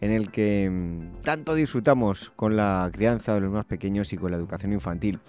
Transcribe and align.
en 0.00 0.10
el 0.12 0.30
que 0.30 0.68
mm, 0.70 1.22
tanto 1.22 1.54
disfrutamos 1.54 2.32
con 2.36 2.56
la 2.56 2.88
crianza 2.92 3.34
de 3.34 3.40
los 3.40 3.52
más 3.52 3.64
pequeños 3.64 4.12
y 4.12 4.16
con 4.16 4.30
la 4.30 4.36
educación 4.36 4.72
infantil. 4.72 5.20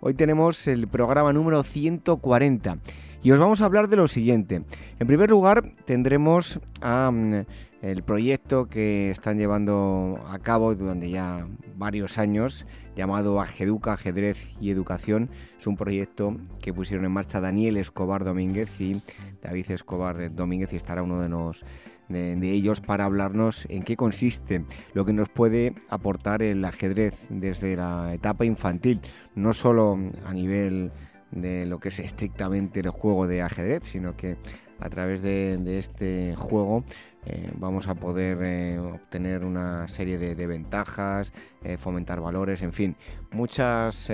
Hoy 0.00 0.14
tenemos 0.14 0.66
el 0.66 0.86
programa 0.88 1.32
número 1.32 1.62
140 1.62 2.78
y 3.22 3.30
os 3.30 3.38
vamos 3.38 3.62
a 3.62 3.64
hablar 3.64 3.88
de 3.88 3.96
lo 3.96 4.06
siguiente. 4.06 4.62
En 4.98 5.06
primer 5.06 5.30
lugar, 5.30 5.72
tendremos 5.86 6.60
mm, 6.82 7.40
el 7.80 8.02
proyecto 8.02 8.66
que 8.66 9.10
están 9.10 9.38
llevando 9.38 10.22
a 10.28 10.38
cabo 10.38 10.74
durante 10.74 11.10
ya 11.10 11.46
varios 11.76 12.18
años, 12.18 12.66
llamado 12.96 13.40
Ageduca, 13.40 13.94
Ajedrez 13.94 14.50
y 14.60 14.70
Educación. 14.70 15.30
Es 15.58 15.66
un 15.66 15.76
proyecto 15.76 16.36
que 16.60 16.72
pusieron 16.72 17.06
en 17.06 17.12
marcha 17.12 17.40
Daniel 17.40 17.76
Escobar 17.78 18.24
Domínguez 18.24 18.70
y 18.78 19.02
David 19.42 19.70
Escobar 19.70 20.34
Domínguez 20.34 20.72
y 20.72 20.76
estará 20.76 21.02
uno 21.02 21.20
de 21.20 21.28
los 21.28 21.64
de, 22.14 22.52
ellos 22.52 22.80
para 22.80 23.04
hablarnos 23.04 23.66
en 23.68 23.82
qué 23.82 23.96
consiste 23.96 24.64
lo 24.94 25.04
que 25.04 25.12
nos 25.12 25.28
puede 25.28 25.74
aportar 25.88 26.42
el 26.42 26.64
ajedrez 26.64 27.14
desde 27.28 27.76
la 27.76 28.14
etapa 28.14 28.44
infantil, 28.44 29.00
no 29.34 29.52
solo 29.52 29.98
a 30.26 30.32
nivel 30.32 30.92
de 31.30 31.66
lo 31.66 31.80
que 31.80 31.88
es 31.88 31.98
estrictamente 31.98 32.80
el 32.80 32.90
juego 32.90 33.26
de 33.26 33.42
ajedrez, 33.42 33.82
sino 33.84 34.16
que 34.16 34.36
a 34.80 34.88
través 34.88 35.22
de, 35.22 35.78
este 35.78 36.34
juego 36.36 36.84
eh, 37.26 37.50
vamos 37.56 37.88
a 37.88 37.94
poder 37.94 38.38
eh, 38.42 38.78
obtener 38.78 39.44
una 39.44 39.88
serie 39.88 40.18
de, 40.18 40.46
ventajas, 40.46 41.32
eh, 41.62 41.76
fomentar 41.76 42.20
valores, 42.20 42.62
en 42.62 42.72
fin, 42.72 42.96
muchas 43.30 44.10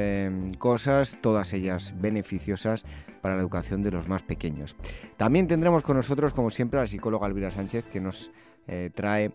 cosas, 0.58 1.19
todas 1.20 1.53
ellas 1.53 1.94
beneficiosas 1.98 2.84
para 3.20 3.34
la 3.34 3.41
educación 3.41 3.83
de 3.83 3.91
los 3.91 4.08
más 4.08 4.22
pequeños. 4.22 4.77
También 5.16 5.48
tendremos 5.48 5.83
con 5.83 5.97
nosotros, 5.97 6.33
como 6.33 6.50
siempre, 6.50 6.78
a 6.78 6.83
la 6.83 6.88
psicóloga 6.88 7.27
Elvira 7.27 7.50
Sánchez, 7.50 7.84
que 7.86 8.00
nos 8.00 8.31
trae 8.94 9.33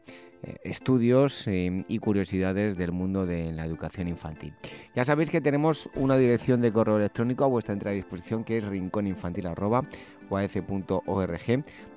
estudios 0.64 1.46
y 1.48 2.00
curiosidades 2.00 2.78
del 2.78 2.92
mundo 2.92 3.26
de 3.26 3.52
la 3.52 3.66
educación 3.66 4.08
infantil. 4.08 4.54
Ya 4.96 5.04
sabéis 5.04 5.30
que 5.30 5.42
tenemos 5.42 5.90
una 5.96 6.18
dirección 6.18 6.62
de 6.62 6.72
correo 6.72 6.98
electrónico 6.98 7.44
a 7.44 7.48
vuestra 7.48 7.74
entera 7.74 7.92
disposición 7.92 8.44
que 8.44 8.58
es 8.58 8.70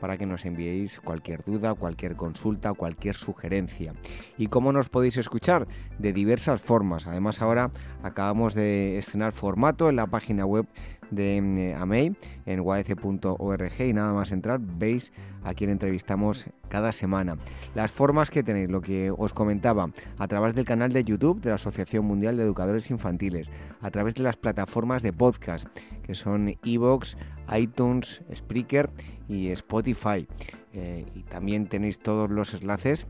para 0.00 0.16
que 0.16 0.26
nos 0.26 0.44
enviéis 0.44 1.00
cualquier 1.00 1.44
duda, 1.44 1.74
cualquier 1.74 2.16
consulta, 2.16 2.72
cualquier 2.72 3.14
sugerencia. 3.14 3.94
¿Y 4.36 4.46
cómo 4.46 4.72
nos 4.72 4.88
podéis 4.88 5.16
escuchar? 5.16 5.66
De 5.98 6.12
diversas 6.12 6.60
formas. 6.60 7.06
Además 7.06 7.42
ahora 7.42 7.70
acabamos 8.02 8.54
de 8.54 8.98
estrenar 8.98 9.32
formato 9.32 9.88
en 9.88 9.96
la 9.96 10.06
página 10.06 10.46
web 10.46 10.66
de 11.10 11.38
eh, 11.38 11.74
AMEI 11.74 12.14
en 12.46 12.60
uac.org 12.60 13.80
y 13.80 13.92
nada 13.92 14.12
más 14.12 14.32
entrar 14.32 14.60
veis 14.60 15.12
a 15.42 15.54
quien 15.54 15.70
entrevistamos 15.70 16.46
cada 16.68 16.92
semana. 16.92 17.36
Las 17.74 17.90
formas 17.90 18.30
que 18.30 18.42
tenéis, 18.42 18.70
lo 18.70 18.80
que 18.80 19.10
os 19.10 19.32
comentaba, 19.32 19.90
a 20.18 20.28
través 20.28 20.54
del 20.54 20.64
canal 20.64 20.92
de 20.92 21.04
YouTube 21.04 21.40
de 21.40 21.50
la 21.50 21.56
Asociación 21.56 22.04
Mundial 22.04 22.36
de 22.36 22.44
Educadores 22.44 22.90
Infantiles, 22.90 23.50
a 23.80 23.90
través 23.90 24.14
de 24.14 24.22
las 24.22 24.36
plataformas 24.36 25.02
de 25.02 25.12
podcast 25.12 25.66
que 26.02 26.14
son 26.14 26.56
Evox, 26.64 27.16
iTunes, 27.56 28.22
Spreaker 28.34 28.90
y 29.28 29.48
Spotify. 29.50 30.26
Eh, 30.72 31.06
y 31.14 31.22
también 31.22 31.68
tenéis 31.68 31.98
todos 31.98 32.30
los 32.30 32.54
enlaces 32.54 33.06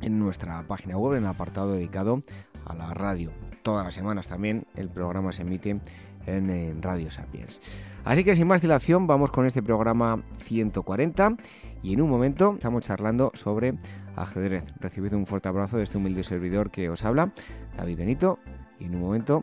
en 0.00 0.18
nuestra 0.18 0.62
página 0.66 0.96
web, 0.96 1.16
en 1.16 1.24
el 1.24 1.28
apartado 1.28 1.72
dedicado 1.72 2.20
a 2.66 2.74
la 2.74 2.92
radio. 2.92 3.30
Todas 3.62 3.84
las 3.84 3.94
semanas 3.94 4.28
también 4.28 4.66
el 4.74 4.88
programa 4.90 5.32
se 5.32 5.42
emite 5.42 5.80
en, 6.26 6.82
Radio 6.82 7.10
Sapiens. 7.10 7.60
Así 8.04 8.24
que 8.24 8.36
sin 8.36 8.46
más 8.46 8.60
dilación 8.60 9.06
vamos 9.06 9.30
con 9.30 9.46
este 9.46 9.62
programa 9.62 10.22
140 10.44 11.36
y 11.82 11.94
en 11.94 12.02
un 12.02 12.10
momento 12.10 12.54
estamos 12.54 12.82
charlando 12.82 13.32
sobre 13.34 13.74
ajedrez. 14.16 14.64
Recibid 14.80 15.14
un 15.14 15.26
fuerte 15.26 15.48
abrazo 15.48 15.78
de 15.78 15.84
este 15.84 15.98
humilde 15.98 16.22
servidor 16.22 16.70
que 16.70 16.90
os 16.90 17.04
habla, 17.04 17.32
David 17.76 17.98
Benito, 17.98 18.38
y 18.78 18.84
en 18.84 18.94
un 18.94 19.00
momento 19.00 19.42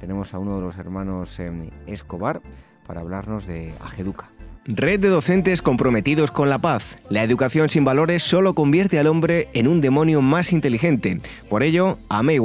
tenemos 0.00 0.34
a 0.34 0.38
uno 0.38 0.56
de 0.56 0.62
los 0.62 0.76
hermanos 0.76 1.38
Escobar 1.86 2.42
para 2.86 3.00
hablarnos 3.00 3.46
de 3.46 3.72
Ajeduca. 3.80 4.28
Red 4.64 5.00
de 5.00 5.08
docentes 5.08 5.60
comprometidos 5.60 6.30
con 6.30 6.48
la 6.48 6.58
paz. 6.58 6.84
La 7.10 7.24
educación 7.24 7.68
sin 7.68 7.84
valores 7.84 8.22
solo 8.22 8.54
convierte 8.54 9.00
al 9.00 9.08
hombre 9.08 9.48
en 9.54 9.66
un 9.66 9.80
demonio 9.80 10.22
más 10.22 10.52
inteligente. 10.52 11.20
Por 11.50 11.64
ello, 11.64 11.98
AME 12.08 12.38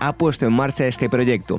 ha 0.00 0.12
puesto 0.14 0.46
en 0.46 0.54
marcha 0.54 0.86
este 0.86 1.10
proyecto. 1.10 1.58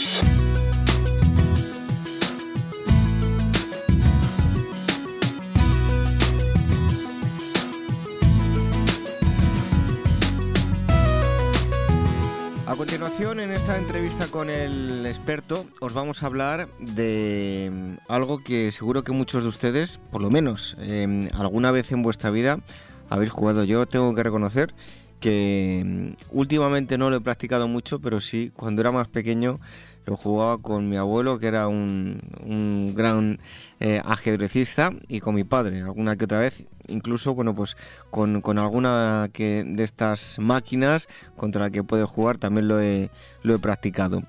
Esta 13.61 13.77
entrevista 13.77 14.25
con 14.25 14.49
el 14.49 15.05
experto, 15.05 15.67
os 15.81 15.93
vamos 15.93 16.23
a 16.23 16.25
hablar 16.25 16.67
de 16.79 17.69
mm, 17.71 18.11
algo 18.11 18.39
que 18.39 18.71
seguro 18.71 19.03
que 19.03 19.11
muchos 19.11 19.43
de 19.43 19.49
ustedes, 19.49 19.99
por 20.11 20.19
lo 20.19 20.31
menos 20.31 20.75
em, 20.79 21.29
alguna 21.35 21.69
vez 21.69 21.91
en 21.91 22.01
vuestra 22.01 22.31
vida, 22.31 22.59
habéis 23.07 23.29
jugado. 23.31 23.63
Yo 23.63 23.85
tengo 23.85 24.15
que 24.15 24.23
reconocer 24.23 24.73
que 25.19 25.83
mm, 25.85 26.35
últimamente 26.35 26.97
no 26.97 27.11
lo 27.11 27.17
he 27.17 27.21
practicado 27.21 27.67
mucho, 27.67 27.99
pero 27.99 28.19
sí, 28.19 28.51
cuando 28.55 28.81
era 28.81 28.91
más 28.91 29.09
pequeño 29.09 29.59
lo 30.05 30.17
jugaba 30.17 30.57
con 30.57 30.89
mi 30.89 30.97
abuelo, 30.97 31.39
que 31.39 31.47
era 31.47 31.67
un, 31.67 32.93
gran 32.95 33.39
eh, 33.79 34.01
ajedrecista, 34.03 34.91
y 35.07 35.19
con 35.19 35.35
mi 35.35 35.43
padre, 35.43 35.81
alguna 35.81 36.15
que 36.15 36.25
otra 36.25 36.39
vez, 36.39 36.63
incluso, 36.87 37.33
bueno, 37.35 37.53
pues 37.53 37.77
con, 38.09 38.41
alguna 38.57 39.29
que, 39.33 39.63
de 39.65 39.83
estas 39.83 40.37
máquinas 40.39 41.07
contra 41.35 41.61
la 41.61 41.69
que 41.69 41.83
puede 41.83 42.05
jugar 42.05 42.37
también 42.37 42.67
lo 42.67 42.81
he, 42.81 43.09
lo 43.43 43.55
he 43.55 43.59
practicado. 43.59 44.21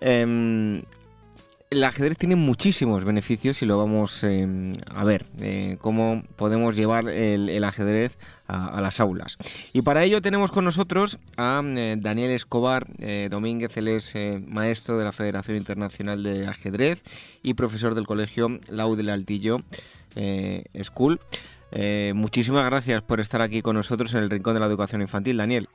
Em, 0.00 0.82
el 1.70 1.84
ajedrez 1.84 2.16
tiene 2.16 2.36
muchísimos 2.36 3.04
beneficios 3.04 3.60
y 3.62 3.66
lo 3.66 3.76
vamos 3.76 4.22
em, 4.24 4.72
a 4.94 5.04
ver, 5.04 5.26
eh, 5.40 5.76
cómo 5.80 6.22
podemos 6.36 6.74
llevar 6.76 7.08
el, 7.08 7.62
ajedrez 7.64 8.16
a, 8.46 8.80
las 8.80 9.00
aulas. 9.00 9.36
Y 9.74 9.82
para 9.82 10.04
ello 10.04 10.22
tenemos 10.22 10.50
con 10.50 10.64
nosotros 10.64 11.18
a 11.36 11.62
eh, 11.64 11.96
Daniel 11.98 12.30
Escobar 12.30 12.86
eh, 12.98 13.28
Domínguez, 13.30 13.76
él 13.76 13.88
es 13.88 14.14
maestro 14.46 14.96
de 14.96 15.04
la 15.04 15.12
Federación 15.12 15.58
Internacional 15.58 16.22
de 16.22 16.46
Ajedrez 16.46 17.02
y 17.42 17.54
profesor 17.54 17.94
del 17.94 18.06
colegio 18.06 18.58
Lau 18.68 18.96
del 18.96 19.10
Altillo 19.10 19.62
School. 20.82 21.20
muchísimas 22.14 22.64
gracias 22.64 23.02
por 23.02 23.20
estar 23.20 23.42
aquí 23.42 23.60
con 23.60 23.76
nosotros 23.76 24.14
en 24.14 24.22
el 24.22 24.30
Rincón 24.30 24.54
de 24.54 24.60
la 24.60 24.66
Educación 24.66 25.02
Infantil, 25.02 25.36
Daniel. 25.36 25.68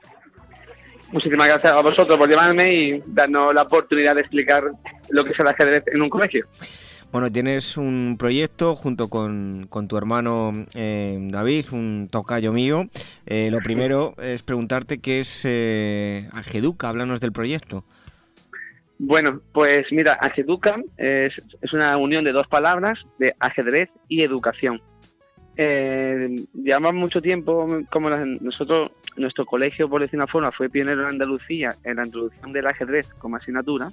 Muchísimas 1.14 1.46
gracias 1.46 1.72
a 1.72 1.80
vosotros 1.80 2.18
por 2.18 2.28
llamarme 2.28 2.74
y 2.74 3.02
darnos 3.06 3.54
la 3.54 3.62
oportunidad 3.62 4.16
de 4.16 4.22
explicar 4.22 4.64
lo 5.10 5.24
que 5.24 5.30
es 5.30 5.38
el 5.38 5.46
ajedrez 5.46 5.84
en 5.86 6.02
un 6.02 6.10
colegio. 6.10 6.44
Bueno, 7.12 7.30
tienes 7.30 7.76
un 7.76 8.16
proyecto 8.18 8.74
junto 8.74 9.08
con, 9.08 9.68
tu 9.88 9.96
hermano 9.96 10.66
eh, 10.74 11.16
David, 11.30 11.66
un 11.70 12.08
tocayo 12.10 12.52
mío. 12.52 12.86
Eh, 13.26 13.48
lo 13.52 13.60
primero 13.60 14.16
es 14.20 14.42
preguntarte 14.42 14.98
qué 14.98 15.20
es 15.20 15.42
eh, 15.44 16.28
háblanos 16.80 17.20
del 17.20 17.30
proyecto. 17.30 17.84
Bueno, 18.98 19.40
pues 19.52 19.84
mira, 19.92 20.14
Ageduca 20.14 20.82
es, 20.96 21.32
es 21.62 21.72
una 21.72 21.96
unión 21.96 22.24
de 22.24 22.32
dos 22.32 22.48
palabras, 22.48 22.98
de 23.20 23.36
ajedrez 23.38 23.88
y 24.08 24.24
educación. 24.24 24.82
Eh, 25.56 26.44
llevamos 26.52 26.94
mucho 26.94 27.20
tiempo, 27.20 27.66
como 27.90 28.10
nosotros, 28.10 28.90
nuestro 29.16 29.46
colegio, 29.46 29.88
por 29.88 30.00
decir 30.00 30.18
una 30.18 30.26
forma, 30.26 30.50
fue 30.50 30.68
pionero 30.68 31.02
en 31.02 31.08
Andalucía 31.08 31.74
en 31.84 31.96
la 31.96 32.06
introducción 32.06 32.52
del 32.52 32.66
ajedrez 32.66 33.08
como 33.18 33.36
asignatura, 33.36 33.90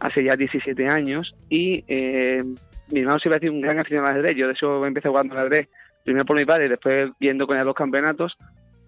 hace 0.00 0.24
ya 0.24 0.34
17 0.34 0.88
años, 0.88 1.34
y 1.48 1.84
eh, 1.86 2.42
mi 2.90 3.00
hermano 3.00 3.20
se 3.20 3.28
iba 3.28 3.36
a 3.36 3.38
decir 3.38 3.50
un 3.50 3.60
gran 3.60 3.78
aficionado 3.78 4.08
al 4.08 4.14
ajedrez, 4.16 4.36
yo 4.36 4.46
de 4.46 4.52
hecho 4.54 4.84
empecé 4.84 5.08
jugando 5.08 5.34
al 5.34 5.46
ajedrez, 5.46 5.68
primero 6.04 6.24
por 6.24 6.38
mi 6.38 6.44
padre 6.44 6.68
después 6.68 7.10
viendo 7.20 7.46
con 7.46 7.56
él 7.56 7.64
los 7.64 7.74
campeonatos, 7.74 8.36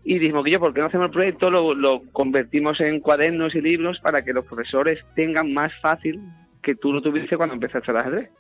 y 0.05 0.19
dijimos 0.19 0.45
que 0.45 0.51
yo, 0.51 0.59
¿por 0.59 0.75
qué 0.75 0.81
no 0.81 0.87
hacemos 0.87 1.07
el 1.07 1.13
proyecto? 1.13 1.49
Lo, 1.49 1.75
lo 1.75 2.01
convertimos 2.11 2.81
en 2.81 2.99
cuadernos 2.99 3.55
y 3.55 3.61
libros 3.61 4.01
para 4.01 4.23
que 4.23 4.33
los 4.33 4.45
profesores 4.45 4.99
tengan 5.15 5.55
más 5.55 5.73
fácil 5.81 6.21
que 6.61 6.75
tú 6.75 6.93
lo 6.93 7.01
tuviste 7.01 7.37
cuando 7.37 7.55
empezaste 7.55 7.93
al 7.93 7.99
ajedrez. 7.99 8.31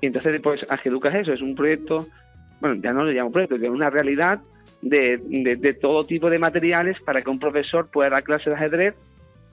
Y 0.00 0.06
entonces, 0.06 0.40
pues, 0.40 0.60
Ageduca 0.70 1.08
es 1.08 1.22
eso, 1.22 1.32
es 1.32 1.42
un 1.42 1.56
proyecto 1.56 2.06
bueno, 2.60 2.80
ya 2.82 2.92
no 2.92 3.04
lo 3.04 3.12
llamo 3.12 3.32
proyecto, 3.32 3.56
es 3.56 3.68
una 3.68 3.90
realidad 3.90 4.40
de, 4.82 5.18
de, 5.58 5.74
todo 5.74 6.04
tipo 6.04 6.30
de 6.30 6.38
materiales 6.38 6.96
para 7.04 7.22
que 7.22 7.30
un 7.30 7.38
profesor 7.38 7.88
pueda 7.88 8.10
dar 8.10 8.22
clases 8.22 8.46
de 8.46 8.54
ajedrez 8.54 8.94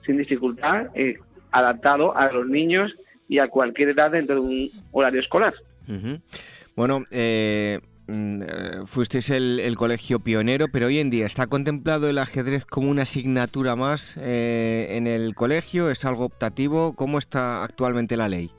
sin 0.04 0.16
dificultad, 0.16 0.86
eh, 0.94 1.18
adaptado 1.50 2.16
a 2.16 2.30
los 2.30 2.46
niños 2.46 2.94
y 3.28 3.38
a 3.38 3.48
cualquier 3.48 3.90
edad 3.90 4.12
dentro 4.12 4.36
de 4.36 4.40
un 4.40 4.70
horario 4.92 5.20
escolar. 5.20 5.54
Bueno, 6.76 7.04
eh, 7.10 7.80
mm, 8.06 8.42
eh, 8.42 8.46
fuisteis 8.86 9.30
el, 9.30 9.74
colegio 9.76 10.20
pionero, 10.20 10.66
pero 10.68 10.86
hoy 10.86 11.00
en 11.00 11.10
día 11.10 11.26
está 11.26 11.48
contemplado 11.48 12.08
el 12.08 12.18
ajedrez 12.18 12.64
como 12.64 12.90
una 12.90 13.02
asignatura 13.02 13.74
más 13.74 14.16
en 14.16 15.06
el 15.06 15.34
colegio, 15.34 15.90
es 15.90 16.04
algo 16.04 16.24
optativo, 16.24 16.94
¿cómo 16.94 17.18
está 17.18 17.64
actualmente 17.64 18.16
la 18.16 18.28
ley? 18.28 18.50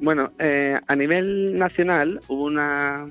Bueno, 0.00 0.32
a 0.38 0.96
nivel 0.96 1.58
nacional 1.58 2.20
hubo 2.26 2.44
una, 2.44 3.06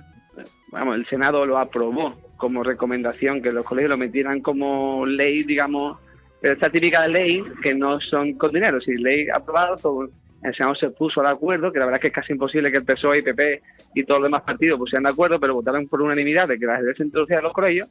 vamos, 0.72 0.96
el 0.96 1.06
Senado 1.08 1.46
lo 1.46 1.58
aprobó 1.58 2.16
como 2.38 2.64
recomendación 2.64 3.42
que 3.42 3.52
los 3.52 3.66
colegios 3.66 3.92
lo 3.92 3.98
metieran 3.98 4.42
como 4.42 5.06
ley, 5.06 5.44
digamos, 5.44 6.00
esta 6.42 6.70
típica 6.70 7.08
ley 7.08 7.44
que 7.62 7.74
no 7.76 8.00
son 8.00 8.34
con 8.34 8.52
dinero, 8.52 8.82
si 8.82 8.96
ley 8.96 9.28
aprobada, 9.30 9.76
todo 9.78 10.10
el 10.44 10.56
Senado 10.56 10.74
se 10.76 10.90
puso 10.90 11.22
de 11.22 11.30
acuerdo, 11.30 11.72
que 11.72 11.78
la 11.78 11.86
verdad 11.86 12.00
es 12.00 12.02
que 12.02 12.08
es 12.08 12.14
casi 12.14 12.34
imposible 12.34 12.72
que 12.72 12.80
el 12.80 12.86
PSOE 12.86 13.20
y 13.20 13.22
PP 13.22 13.62
y 13.94 14.04
todos 14.04 14.22
los 14.22 14.28
demás 14.28 14.42
partidos 14.42 14.80
pusieran 14.80 15.04
de 15.04 15.10
acuerdo, 15.10 15.40
pero 15.40 15.54
votaron 15.54 15.88
por 15.88 16.02
unanimidad 16.02 16.48
de 16.48 16.58
que 16.58 16.66
la 16.66 16.74
ajedrez 16.74 16.98
se 16.98 17.04
introducía 17.04 17.38
en 17.38 17.44
los 17.44 17.54
colegios, 17.54 17.90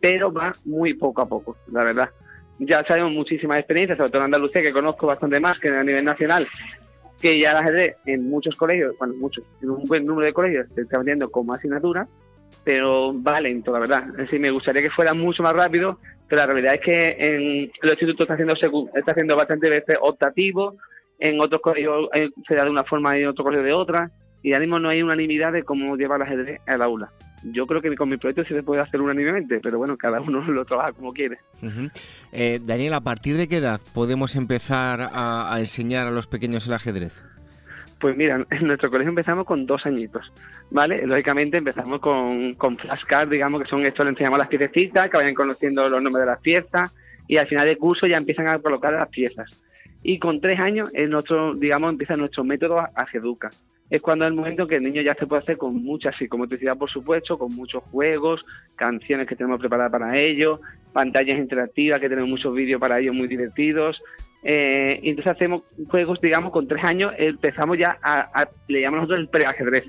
pero 0.00 0.32
va 0.32 0.54
muy 0.64 0.94
poco 0.94 1.22
a 1.22 1.28
poco, 1.28 1.56
la 1.72 1.82
verdad. 1.82 2.10
Ya 2.60 2.84
sabemos 2.86 3.10
muchísimas 3.10 3.58
experiencias, 3.58 3.98
sobre 3.98 4.10
todo 4.10 4.20
en 4.20 4.26
Andalucía, 4.26 4.62
que 4.62 4.72
conozco 4.72 5.08
bastante 5.08 5.40
más 5.40 5.58
que 5.58 5.68
a 5.68 5.82
nivel 5.82 6.04
nacional, 6.04 6.46
que 7.22 7.40
ya 7.40 7.52
el 7.52 7.58
ajedrez 7.58 7.96
en 8.04 8.28
muchos 8.28 8.56
colegios, 8.56 8.94
bueno, 8.98 9.14
muchos, 9.14 9.44
en 9.62 9.70
un 9.70 9.84
buen 9.84 10.04
número 10.04 10.26
de 10.26 10.32
colegios 10.32 10.66
se 10.74 10.82
está 10.82 10.98
vendiendo 10.98 11.30
como 11.30 11.54
asignatura, 11.54 12.08
pero 12.64 13.14
va 13.22 13.40
lento, 13.40 13.72
la 13.72 13.78
verdad. 13.78 14.20
Es 14.20 14.38
me 14.38 14.50
gustaría 14.50 14.82
que 14.82 14.90
fuera 14.90 15.14
mucho 15.14 15.42
más 15.42 15.52
rápido, 15.52 16.00
pero 16.28 16.42
la 16.42 16.46
realidad 16.46 16.74
es 16.74 16.80
que 16.80 17.16
en 17.18 17.70
los 17.80 17.92
institutos 17.92 18.24
está 18.24 18.34
haciendo, 18.34 18.54
está 18.94 19.12
haciendo 19.12 19.36
bastante 19.36 19.70
veces 19.70 19.96
optativo, 20.00 20.76
en 21.20 21.40
otros 21.40 21.62
colegios 21.62 22.08
eh, 22.14 22.30
se 22.48 22.56
da 22.56 22.64
de 22.64 22.70
una 22.70 22.82
forma 22.82 23.16
y 23.16 23.22
en 23.22 23.28
otros 23.28 23.44
colegios 23.44 23.66
de 23.66 23.72
otra, 23.72 24.10
y 24.42 24.52
ahora 24.52 24.60
mismo 24.60 24.78
no 24.78 24.88
hay 24.88 25.02
unanimidad 25.02 25.52
de 25.52 25.62
cómo 25.62 25.96
llevar 25.96 26.20
el 26.20 26.26
ajedrez 26.26 26.60
al 26.66 26.82
aula 26.82 27.10
yo 27.44 27.66
creo 27.66 27.80
que 27.80 27.94
con 27.96 28.08
mi 28.08 28.16
proyecto 28.16 28.44
sí 28.44 28.54
se 28.54 28.62
puede 28.62 28.80
hacer 28.80 29.00
unánimemente, 29.00 29.60
pero 29.60 29.78
bueno, 29.78 29.96
cada 29.96 30.20
uno 30.20 30.40
lo 30.48 30.64
trabaja 30.64 30.92
como 30.92 31.12
quiere. 31.12 31.38
Eh, 32.32 32.60
Daniel, 32.62 32.94
¿a 32.94 33.00
partir 33.00 33.36
de 33.36 33.48
qué 33.48 33.56
edad 33.56 33.80
podemos 33.92 34.36
empezar 34.36 35.10
a, 35.12 35.54
enseñar 35.58 36.06
a 36.06 36.10
los 36.10 36.26
pequeños 36.26 36.66
el 36.66 36.74
ajedrez? 36.74 37.20
Pues 38.00 38.16
mira, 38.16 38.44
en 38.50 38.66
nuestro 38.66 38.90
colegio 38.90 39.10
empezamos 39.10 39.46
con 39.46 39.64
dos 39.64 39.86
añitos, 39.86 40.32
¿vale? 40.70 41.06
Lógicamente 41.06 41.58
empezamos 41.58 42.00
con, 42.00 42.54
con 42.54 42.76
flashcards, 42.76 43.30
digamos, 43.30 43.62
que 43.62 43.68
son 43.68 43.82
esto, 43.82 44.02
le 44.02 44.10
enseñamos 44.10 44.40
las 44.40 44.48
piececitas, 44.48 45.08
que 45.08 45.18
vayan 45.18 45.34
conociendo 45.34 45.88
los 45.88 46.02
nombres 46.02 46.26
de 46.26 46.32
las 46.32 46.40
piezas, 46.40 46.92
y 47.28 47.36
al 47.36 47.46
final 47.46 47.66
del 47.66 47.78
curso 47.78 48.08
ya 48.08 48.16
empiezan 48.16 48.48
a 48.48 48.58
colocar 48.58 48.92
las 48.92 49.08
piezas. 49.08 49.48
Y 50.02 50.18
con 50.18 50.40
tres 50.40 50.58
años, 50.58 50.90
es 50.94 51.08
nuestro, 51.08 51.54
digamos, 51.54 51.90
empieza 51.90 52.16
nuestro 52.16 52.42
método 52.42 52.80
Ageduca 52.96 53.50
es 53.92 54.00
cuando 54.00 54.24
es 54.24 54.30
el 54.30 54.36
momento 54.36 54.66
que 54.66 54.76
el 54.76 54.82
niño 54.82 55.02
ya 55.02 55.14
se 55.14 55.26
puede 55.26 55.42
hacer 55.42 55.58
con 55.58 55.74
mucha 55.82 56.10
psicomotricidad, 56.12 56.78
por 56.78 56.90
supuesto, 56.90 57.38
con 57.38 57.54
muchos 57.54 57.82
juegos, 57.84 58.42
canciones 58.74 59.26
que 59.26 59.36
tenemos 59.36 59.60
preparadas 59.60 59.92
para 59.92 60.16
ellos, 60.16 60.60
pantallas 60.94 61.38
interactivas 61.38 62.00
que 62.00 62.08
tenemos 62.08 62.30
muchos 62.30 62.54
vídeos 62.54 62.80
para 62.80 62.98
ellos 62.98 63.14
muy 63.14 63.28
divertidos. 63.28 64.02
Eh, 64.44 64.98
y 65.02 65.10
entonces 65.10 65.32
hacemos 65.32 65.62
juegos, 65.88 66.20
digamos, 66.22 66.52
con 66.52 66.66
tres 66.66 66.82
años 66.84 67.12
empezamos 67.18 67.76
ya 67.78 67.98
a, 68.02 68.48
le 68.66 68.80
llamamos 68.80 69.08
nosotros 69.08 69.20
el 69.20 69.28
preajedrez. 69.28 69.84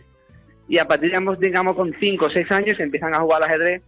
Y 0.68 0.80
a 0.80 0.86
partir, 0.86 1.08
digamos, 1.08 1.40
digamos, 1.40 1.76
con 1.76 1.96
cinco 2.00 2.26
o 2.26 2.30
seis 2.30 2.52
años 2.52 2.78
empiezan 2.82 3.14
a 3.14 3.20
jugar 3.20 3.42
al 3.42 3.50
ajedrez, 3.50 3.84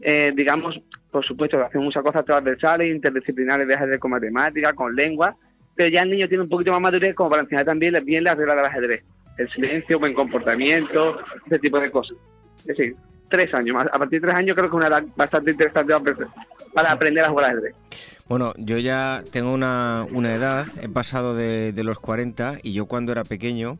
eh, 0.00 0.32
digamos, 0.34 0.80
por 1.10 1.26
supuesto, 1.26 1.58
hacemos 1.58 1.86
muchas 1.86 2.04
cosas 2.04 2.24
transversales, 2.24 2.94
interdisciplinares 2.94 3.66
de 3.66 3.74
ajedrez 3.74 3.98
con 3.98 4.12
matemáticas, 4.12 4.74
con 4.74 4.94
lengua, 4.94 5.34
pero 5.74 5.88
ya 5.88 6.02
el 6.02 6.10
niño 6.10 6.28
tiene 6.28 6.44
un 6.44 6.48
poquito 6.48 6.70
más 6.70 6.80
madurez 6.80 7.16
como 7.16 7.30
para 7.30 7.42
enseñar 7.42 7.64
también 7.64 7.94
bien 8.04 8.22
las 8.22 8.36
reglas 8.36 8.56
del 8.56 8.66
ajedrez 8.66 9.04
el 9.36 9.48
silencio, 9.50 9.98
buen 9.98 10.14
comportamiento, 10.14 11.18
ese 11.46 11.58
tipo 11.58 11.78
de 11.80 11.90
cosas. 11.90 12.16
Es 12.60 12.76
decir, 12.76 12.96
tres 13.28 13.52
años. 13.54 13.76
A 13.80 13.98
partir 13.98 14.20
de 14.20 14.28
tres 14.28 14.38
años 14.38 14.54
creo 14.54 14.70
que 14.70 14.76
es 14.76 14.84
una 14.84 14.88
edad 14.88 15.04
bastante 15.16 15.50
interesante 15.50 15.94
para 16.72 16.92
aprender 16.92 17.24
a 17.24 17.30
jugar 17.30 17.50
ajedrez. 17.50 17.74
Bueno, 18.28 18.52
yo 18.56 18.78
ya 18.78 19.22
tengo 19.30 19.52
una, 19.52 20.06
una 20.10 20.34
edad, 20.34 20.66
he 20.82 20.88
pasado 20.88 21.34
de, 21.34 21.72
de 21.72 21.84
los 21.84 21.98
40 21.98 22.58
y 22.62 22.72
yo 22.72 22.86
cuando 22.86 23.12
era 23.12 23.24
pequeño 23.24 23.78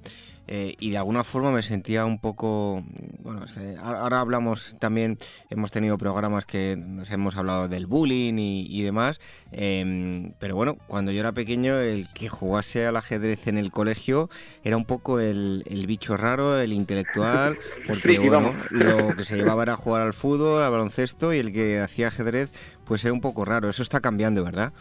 eh, 0.49 0.77
y 0.79 0.91
de 0.91 0.99
alguna 0.99 1.25
forma 1.25 1.51
me 1.51 1.63
sentía 1.63 2.05
un 2.05 2.19
poco, 2.19 2.85
bueno, 3.21 3.45
ahora 3.81 4.21
hablamos 4.21 4.77
también, 4.79 5.19
hemos 5.51 5.73
tenido 5.73 5.99
programas 5.99 6.47
que 6.47 6.77
nos 6.77 7.11
hemos 7.11 7.37
hablado 7.37 7.69
del 7.69 7.87
bullying 7.87 8.35
y, 8.39 8.83
demás, 8.83 9.21
em, 9.51 10.33
pero 10.39 10.55
bueno, 10.55 10.77
cuando 10.87 11.11
yo 11.11 11.21
era 11.21 11.33
pequeño 11.33 11.79
el 11.79 12.09
que 12.13 12.29
jugase 12.29 12.87
al 12.87 12.97
ajedrez 12.97 13.49
en 13.49 13.59
el 13.59 13.73
colegio 13.73 14.31
era 14.63 14.77
un 14.77 14.85
poco 14.85 15.19
el, 15.19 15.65
bicho 15.87 16.17
raro, 16.17 16.59
el 16.59 16.73
intelectual, 16.73 17.59
porque 17.87 18.19
bueno, 18.19 18.55
lo 18.71 19.17
que 19.17 19.25
se 19.25 19.37
llevaba 19.37 19.65
era 19.65 19.77
jugar 19.77 20.03
al 20.03 20.15
fútbol, 20.15 20.63
al 20.63 20.71
baloncesto 20.71 21.35
y 21.35 21.39
el 21.39 21.53
que 21.53 21.81
hacía 21.81 22.09
ajedrez 22.09 22.51
pues 22.85 23.05
era 23.05 23.13
un 23.13 23.21
poco 23.21 23.45
raro, 23.45 23.69
eso 23.69 23.83
está 23.83 24.01
cambiando, 24.01 24.45
¿verdad? 24.45 24.73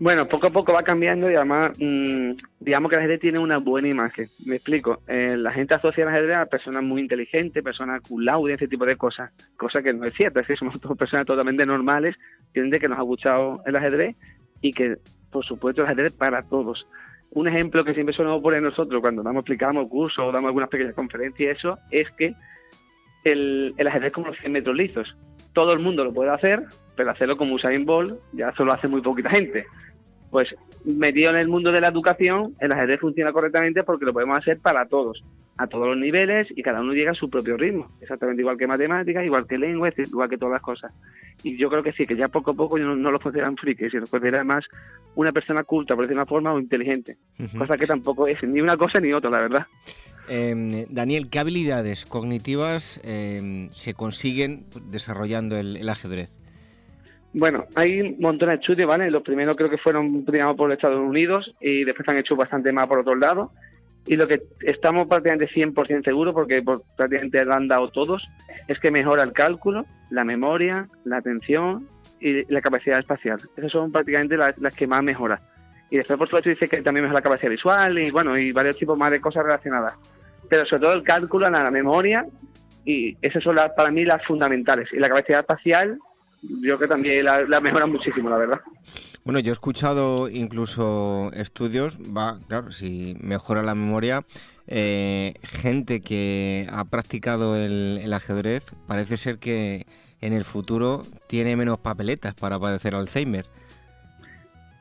Bueno, 0.00 0.26
poco 0.26 0.48
a 0.48 0.50
poco 0.50 0.72
va 0.72 0.82
cambiando 0.82 1.30
y 1.30 1.36
además, 1.36 1.70
mm, 1.78 2.32
digamos 2.58 2.90
que 2.90 2.96
el 2.96 3.02
ajedrez 3.02 3.20
tiene 3.20 3.38
una 3.38 3.58
buena 3.58 3.88
imagen. 3.88 4.26
Me 4.44 4.56
explico. 4.56 5.00
Eh, 5.06 5.36
la 5.38 5.52
gente 5.52 5.74
asocia 5.74 6.02
el 6.02 6.08
ajedrez 6.08 6.36
a 6.36 6.46
personas 6.46 6.82
muy 6.82 7.00
inteligentes, 7.00 7.62
personas 7.62 8.02
con 8.02 8.50
ese 8.50 8.66
tipo 8.66 8.84
de 8.84 8.96
cosas. 8.96 9.30
Cosa 9.56 9.82
que 9.82 9.92
no 9.92 10.04
es 10.04 10.14
cierto. 10.14 10.40
Es 10.40 10.48
que 10.48 10.56
somos 10.56 10.78
personas 10.98 11.26
totalmente 11.26 11.64
normales, 11.64 12.16
gente 12.52 12.80
que 12.80 12.88
nos 12.88 12.98
ha 12.98 13.02
gustado 13.02 13.62
el 13.66 13.76
ajedrez 13.76 14.16
y 14.60 14.72
que, 14.72 14.96
por 15.30 15.44
supuesto, 15.44 15.82
el 15.82 15.86
ajedrez 15.86 16.12
para 16.12 16.42
todos. 16.42 16.86
Un 17.30 17.46
ejemplo 17.46 17.84
que 17.84 17.94
siempre 17.94 18.14
solemos 18.14 18.42
poner 18.42 18.62
nosotros 18.62 19.00
cuando 19.00 19.22
damos, 19.22 19.42
explicamos 19.42 19.88
cursos 19.88 20.24
o 20.24 20.32
damos 20.32 20.48
algunas 20.48 20.68
pequeñas 20.70 20.94
conferencias, 20.94 21.56
eso 21.58 21.78
es 21.90 22.08
que 22.12 22.34
el, 23.24 23.74
el 23.76 23.86
ajedrez 23.86 24.12
como 24.12 24.28
los 24.28 24.38
100 24.38 24.52
metros 24.52 24.76
lisos. 24.76 25.16
Todo 25.52 25.72
el 25.72 25.80
mundo 25.80 26.04
lo 26.04 26.12
puede 26.12 26.30
hacer, 26.30 26.64
pero 26.96 27.10
hacerlo 27.10 27.36
como 27.36 27.54
Usain 27.54 27.84
Bolt 27.84 28.20
ya 28.32 28.52
solo 28.52 28.72
hace 28.72 28.88
muy 28.88 29.00
poquita 29.00 29.30
gente. 29.30 29.66
Pues 30.34 30.48
metido 30.84 31.30
en 31.30 31.36
el 31.36 31.46
mundo 31.46 31.70
de 31.70 31.80
la 31.80 31.86
educación, 31.86 32.54
el 32.58 32.72
ajedrez 32.72 32.98
funciona 32.98 33.32
correctamente 33.32 33.84
porque 33.84 34.04
lo 34.04 34.12
podemos 34.12 34.36
hacer 34.36 34.58
para 34.58 34.84
todos, 34.84 35.22
a 35.56 35.68
todos 35.68 35.86
los 35.86 35.96
niveles 35.96 36.48
y 36.56 36.60
cada 36.60 36.80
uno 36.80 36.92
llega 36.92 37.12
a 37.12 37.14
su 37.14 37.30
propio 37.30 37.56
ritmo, 37.56 37.86
exactamente 38.02 38.42
igual 38.42 38.58
que 38.58 38.66
matemáticas, 38.66 39.24
igual 39.24 39.46
que 39.46 39.58
lengua, 39.58 39.92
igual 39.96 40.28
que 40.28 40.36
todas 40.36 40.54
las 40.54 40.62
cosas. 40.62 40.92
Y 41.44 41.56
yo 41.56 41.70
creo 41.70 41.84
que 41.84 41.92
sí, 41.92 42.04
que 42.04 42.16
ya 42.16 42.26
poco 42.26 42.50
a 42.50 42.54
poco 42.54 42.76
no, 42.80 42.96
no 42.96 43.12
los 43.12 43.22
consideran 43.22 43.56
frikis, 43.56 43.92
sino 43.92 44.08
consideran 44.08 44.48
más 44.48 44.64
una 45.14 45.30
persona 45.30 45.62
culta, 45.62 45.94
por 45.94 46.06
decir 46.06 46.16
una 46.16 46.26
forma, 46.26 46.52
o 46.52 46.58
inteligente, 46.58 47.16
cosa 47.56 47.76
que 47.76 47.86
tampoco 47.86 48.26
es 48.26 48.42
ni 48.42 48.60
una 48.60 48.76
cosa 48.76 48.98
ni 48.98 49.12
otra, 49.12 49.30
la 49.30 49.38
verdad. 49.38 49.66
Em, 50.26 50.84
Daniel, 50.88 51.30
¿qué 51.30 51.38
habilidades 51.38 52.06
cognitivas 52.06 52.98
em, 53.04 53.70
se 53.70 53.94
consiguen 53.94 54.64
desarrollando 54.90 55.56
el 55.56 55.88
ajedrez? 55.88 56.43
Bueno, 57.34 57.64
hay 57.74 58.14
montones 58.20 58.58
de 58.58 58.60
estudios, 58.60 58.88
¿vale? 58.88 59.10
Los 59.10 59.24
primeros 59.24 59.56
creo 59.56 59.68
que 59.68 59.76
fueron, 59.76 60.24
digamos, 60.24 60.56
por 60.56 60.70
Estados 60.70 61.00
Unidos 61.00 61.52
y 61.60 61.82
después 61.82 62.08
han 62.08 62.18
hecho 62.18 62.36
bastante 62.36 62.72
más 62.72 62.86
por 62.86 63.00
otros 63.00 63.18
lados. 63.18 63.50
Y 64.06 64.14
lo 64.14 64.28
que 64.28 64.42
estamos 64.60 65.08
prácticamente 65.08 65.52
100% 65.52 66.04
seguros, 66.04 66.32
porque 66.32 66.62
prácticamente 66.96 67.44
lo 67.44 67.54
han 67.54 67.66
dado 67.66 67.88
todos, 67.88 68.22
es 68.68 68.78
que 68.78 68.92
mejora 68.92 69.24
el 69.24 69.32
cálculo, 69.32 69.84
la 70.10 70.24
memoria, 70.24 70.86
la 71.04 71.16
atención 71.16 71.88
y 72.20 72.50
la 72.52 72.60
capacidad 72.60 73.00
espacial. 73.00 73.40
Esas 73.56 73.72
son 73.72 73.90
prácticamente 73.90 74.36
las, 74.36 74.54
que 74.76 74.86
más 74.86 75.02
mejoran. 75.02 75.40
Y 75.90 75.96
después, 75.96 76.16
por 76.16 76.28
supuesto, 76.28 76.50
dice 76.50 76.68
que 76.68 76.82
también 76.82 77.02
mejora 77.02 77.18
la 77.18 77.24
capacidad 77.24 77.50
visual 77.50 77.98
y, 77.98 78.12
bueno, 78.12 78.38
y 78.38 78.52
varios 78.52 78.78
tipos 78.78 78.96
más 78.96 79.10
de 79.10 79.20
cosas 79.20 79.42
relacionadas. 79.42 79.94
pero 80.48 80.64
sobre 80.66 80.82
todo 80.82 80.92
el 80.92 81.02
cálculo, 81.02 81.50
la 81.50 81.70
memoria, 81.72 82.24
y 82.84 83.16
esas 83.22 83.42
son 83.42 83.56
para 83.76 83.90
mí 83.90 84.04
las 84.04 84.24
fundamentales. 84.24 84.88
Y 84.92 84.98
la 84.98 85.08
capacidad 85.08 85.40
espacial, 85.40 85.98
yo 86.48 86.76
creo 86.76 86.78
que 86.78 86.88
también 86.88 87.24
la, 87.24 87.42
la 87.42 87.60
mejora 87.60 87.86
muchísimo, 87.86 88.30
la 88.30 88.36
verdad. 88.36 88.60
Bueno, 89.24 89.40
yo 89.40 89.52
he 89.52 89.54
escuchado 89.54 90.28
incluso 90.28 91.30
estudios, 91.34 91.98
va, 91.98 92.38
claro, 92.46 92.72
si 92.72 93.16
mejora 93.20 93.62
la 93.62 93.74
memoria, 93.74 94.22
eh, 94.66 95.34
gente 95.42 96.00
que 96.00 96.66
ha 96.70 96.84
practicado 96.84 97.56
el, 97.56 98.12
ajedrez, 98.12 98.64
parece 98.86 99.16
ser 99.16 99.38
que 99.38 99.86
en 100.20 100.32
el 100.34 100.44
futuro 100.44 101.04
tiene 101.26 101.56
menos 101.56 101.78
papeletas 101.78 102.34
para 102.34 102.58
padecer 102.58 102.94
Alzheimer. 102.94 103.46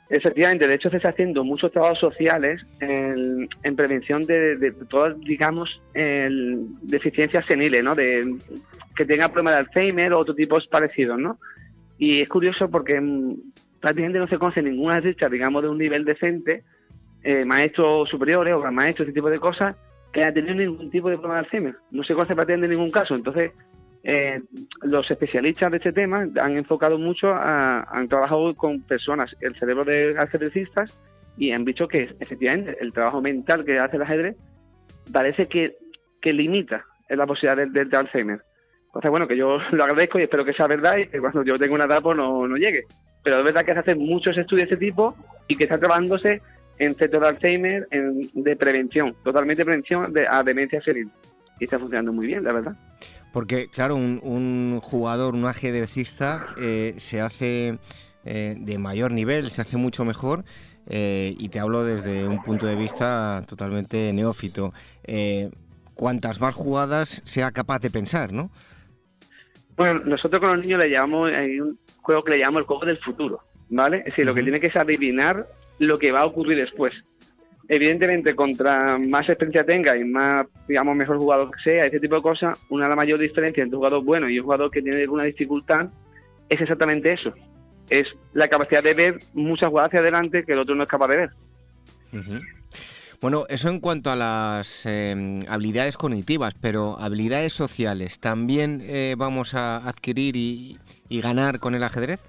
Efectivamente, 0.09 0.67
de 0.67 0.75
hecho 0.75 0.89
se 0.89 0.97
está 0.97 1.09
haciendo 1.09 1.43
muchos 1.43 1.71
trabajos 1.71 1.99
sociales 1.99 2.61
en, 2.81 3.75
prevención 3.75 4.25
de, 4.25 4.73
todas, 4.89 5.19
digamos, 5.21 5.81
deficiencias 5.93 7.45
seniles, 7.45 7.83
¿no? 7.83 7.95
De 7.95 8.35
que 8.95 9.05
tenga 9.05 9.29
problemas 9.29 9.53
de 9.53 9.59
Alzheimer 9.59 10.13
o 10.13 10.19
otro 10.19 10.35
tipos 10.35 10.67
parecidos, 10.67 11.17
¿no? 11.17 11.37
Y 11.97 12.21
es 12.21 12.29
curioso 12.29 12.69
porque 12.69 12.99
mm, 12.99 13.35
prácticamente 13.79 14.19
no 14.19 14.27
se 14.27 14.37
conoce 14.37 14.61
ninguna 14.61 14.99
dicha, 14.99 15.29
digamos, 15.29 15.61
de 15.61 15.69
un 15.69 15.77
nivel 15.77 16.05
decente, 16.05 16.63
eh, 17.23 17.45
maestros 17.45 18.09
superiores 18.09 18.53
o 18.53 18.71
maestros, 18.71 19.07
ese 19.07 19.15
tipo 19.15 19.29
de 19.29 19.39
cosas, 19.39 19.77
que 20.11 20.21
haya 20.21 20.33
tenido 20.33 20.55
ningún 20.55 20.89
tipo 20.89 21.09
de 21.09 21.15
problema 21.15 21.35
de 21.35 21.45
Alzheimer. 21.45 21.75
No 21.91 22.03
se 22.03 22.13
conoce 22.13 22.35
prácticamente 22.35 22.75
ningún 22.75 22.91
caso. 22.91 23.15
Entonces, 23.15 23.51
eh, 24.03 24.41
los 24.81 25.09
especialistas 25.09 25.71
de 25.71 25.77
este 25.77 25.93
tema 25.93 26.27
han 26.41 26.57
enfocado 26.57 26.99
mucho, 26.99 27.33
a, 27.33 27.83
han 27.83 28.07
trabajado 28.07 28.53
con 28.55 28.81
personas, 28.81 29.35
el 29.41 29.55
cerebro 29.55 29.85
de 29.85 30.15
ajedrecistas, 30.17 30.97
y 31.37 31.51
han 31.51 31.65
dicho 31.65 31.87
que 31.87 32.15
efectivamente 32.19 32.77
el 32.79 32.93
trabajo 32.93 33.21
mental 33.21 33.65
que 33.65 33.79
hace 33.79 33.95
el 33.95 34.03
ajedrez 34.03 34.37
parece 35.11 35.47
que, 35.47 35.77
que 36.21 36.31
limita 36.31 36.85
la 37.09 37.25
posibilidad 37.25 37.57
del, 37.57 37.73
del 37.73 37.95
Alzheimer. 37.95 38.41
Entonces, 38.93 39.09
bueno, 39.09 39.27
que 39.27 39.37
yo 39.37 39.57
lo 39.71 39.83
agradezco 39.83 40.19
y 40.19 40.23
espero 40.23 40.45
que 40.45 40.53
sea 40.53 40.67
verdad 40.67 40.97
y 40.97 41.07
que 41.07 41.19
cuando 41.19 41.43
yo 41.43 41.57
tenga 41.57 41.73
una 41.73 41.85
edad 41.85 42.01
pues 42.01 42.15
no, 42.15 42.47
no 42.47 42.55
llegue 42.57 42.85
pero 43.23 43.39
es 43.39 43.45
verdad 43.45 43.65
que 43.65 43.73
se 43.73 43.79
hacen 43.79 43.99
muchos 43.99 44.37
estudios 44.37 44.69
de 44.69 44.75
ese 44.75 44.85
tipo 44.85 45.15
y 45.47 45.55
que 45.55 45.63
está 45.63 45.79
trabajándose 45.79 46.41
en 46.77 46.95
centros 46.95 47.21
de 47.21 47.27
Alzheimer 47.29 47.87
de 47.89 48.55
prevención, 48.55 49.15
totalmente 49.23 49.63
prevención 49.63 50.11
de, 50.11 50.27
a 50.27 50.43
demencia 50.43 50.81
senil. 50.81 51.09
Y 51.59 51.65
está 51.65 51.79
funcionando 51.79 52.11
muy 52.11 52.27
bien, 52.27 52.43
la 52.43 52.51
verdad. 52.51 52.75
Porque, 53.31 53.69
claro, 53.69 53.95
un, 53.95 54.79
jugador, 54.81 55.33
un 55.33 55.45
ajedrecista, 55.45 56.47
eh, 56.57 56.95
se 56.97 57.21
hace 57.21 57.77
eh, 58.25 58.55
de 58.57 58.77
mayor 58.77 59.11
nivel, 59.11 59.49
se 59.51 59.61
hace 59.61 59.77
mucho 59.77 60.03
mejor. 60.03 60.43
Eh, 60.87 61.33
y 61.37 61.47
te 61.47 61.59
hablo 61.59 61.85
desde 61.85 62.27
un 62.27 62.43
punto 62.43 62.65
de 62.65 62.75
vista 62.75 63.43
totalmente 63.47 64.11
neófito. 64.11 64.73
cuantas 65.93 66.41
más 66.41 66.55
jugadas 66.55 67.21
sea 67.23 67.51
capaz 67.51 67.79
de 67.79 67.89
pensar, 67.89 68.33
¿no? 68.33 68.51
Bueno, 69.75 70.01
nosotros 70.05 70.39
con 70.39 70.51
los 70.51 70.59
niños 70.59 70.83
le 70.83 70.89
llamamos, 70.89 71.31
hay 71.31 71.59
un 71.59 71.77
juego 72.01 72.23
que 72.23 72.31
le 72.31 72.39
llamamos 72.39 72.61
el 72.61 72.67
juego 72.67 72.85
del 72.85 72.97
futuro, 72.99 73.39
¿vale? 73.69 73.99
Es 73.99 74.05
decir, 74.05 74.25
lo 74.25 74.33
que 74.33 74.43
tiene 74.43 74.59
que 74.59 74.67
es 74.67 74.75
adivinar 74.75 75.47
lo 75.79 75.97
que 75.97 76.11
va 76.11 76.21
a 76.21 76.25
ocurrir 76.25 76.57
después. 76.57 76.93
Evidentemente, 77.67 78.35
contra 78.35 78.97
más 78.97 79.27
experiencia 79.29 79.65
tenga 79.65 79.97
y 79.97 80.03
más, 80.03 80.45
digamos, 80.67 80.95
mejor 80.95 81.17
jugador 81.17 81.49
que 81.51 81.63
sea, 81.63 81.85
ese 81.85 81.99
tipo 81.99 82.15
de 82.15 82.21
cosas, 82.21 82.59
una 82.69 82.85
de 82.85 82.89
las 82.89 82.97
mayores 82.97 83.29
diferencias 83.29 83.63
entre 83.63 83.77
un 83.77 83.79
jugador 83.79 84.03
bueno 84.03 84.29
y 84.29 84.37
un 84.37 84.43
jugador 84.43 84.69
que 84.69 84.81
tiene 84.81 85.01
alguna 85.01 85.23
dificultad 85.23 85.89
es 86.49 86.61
exactamente 86.61 87.13
eso. 87.13 87.33
Es 87.89 88.07
la 88.33 88.47
capacidad 88.47 88.83
de 88.83 88.93
ver 88.93 89.19
muchas 89.33 89.69
jugadas 89.69 89.89
hacia 89.89 90.01
adelante 90.01 90.43
que 90.43 90.53
el 90.53 90.59
otro 90.59 90.75
no 90.75 90.83
es 90.83 90.89
capaz 90.89 91.07
de 91.07 91.17
ver. 91.17 91.29
Bueno, 93.23 93.45
eso 93.47 93.69
en 93.69 93.79
cuanto 93.79 94.11
a 94.11 94.17
las 94.17 94.85
em, 94.85 95.43
habilidades 95.47 95.95
cognitivas, 95.95 96.55
pero 96.55 96.99
habilidades 96.99 97.53
sociales, 97.53 98.19
¿también 98.19 98.81
eh, 98.83 99.15
vamos 99.17 99.53
a 99.53 99.77
adquirir 99.77 100.35
y, 100.35 100.77
ganar 101.21 101.59
con 101.59 101.73
el 101.73 101.83
ajedrez? 101.83 102.19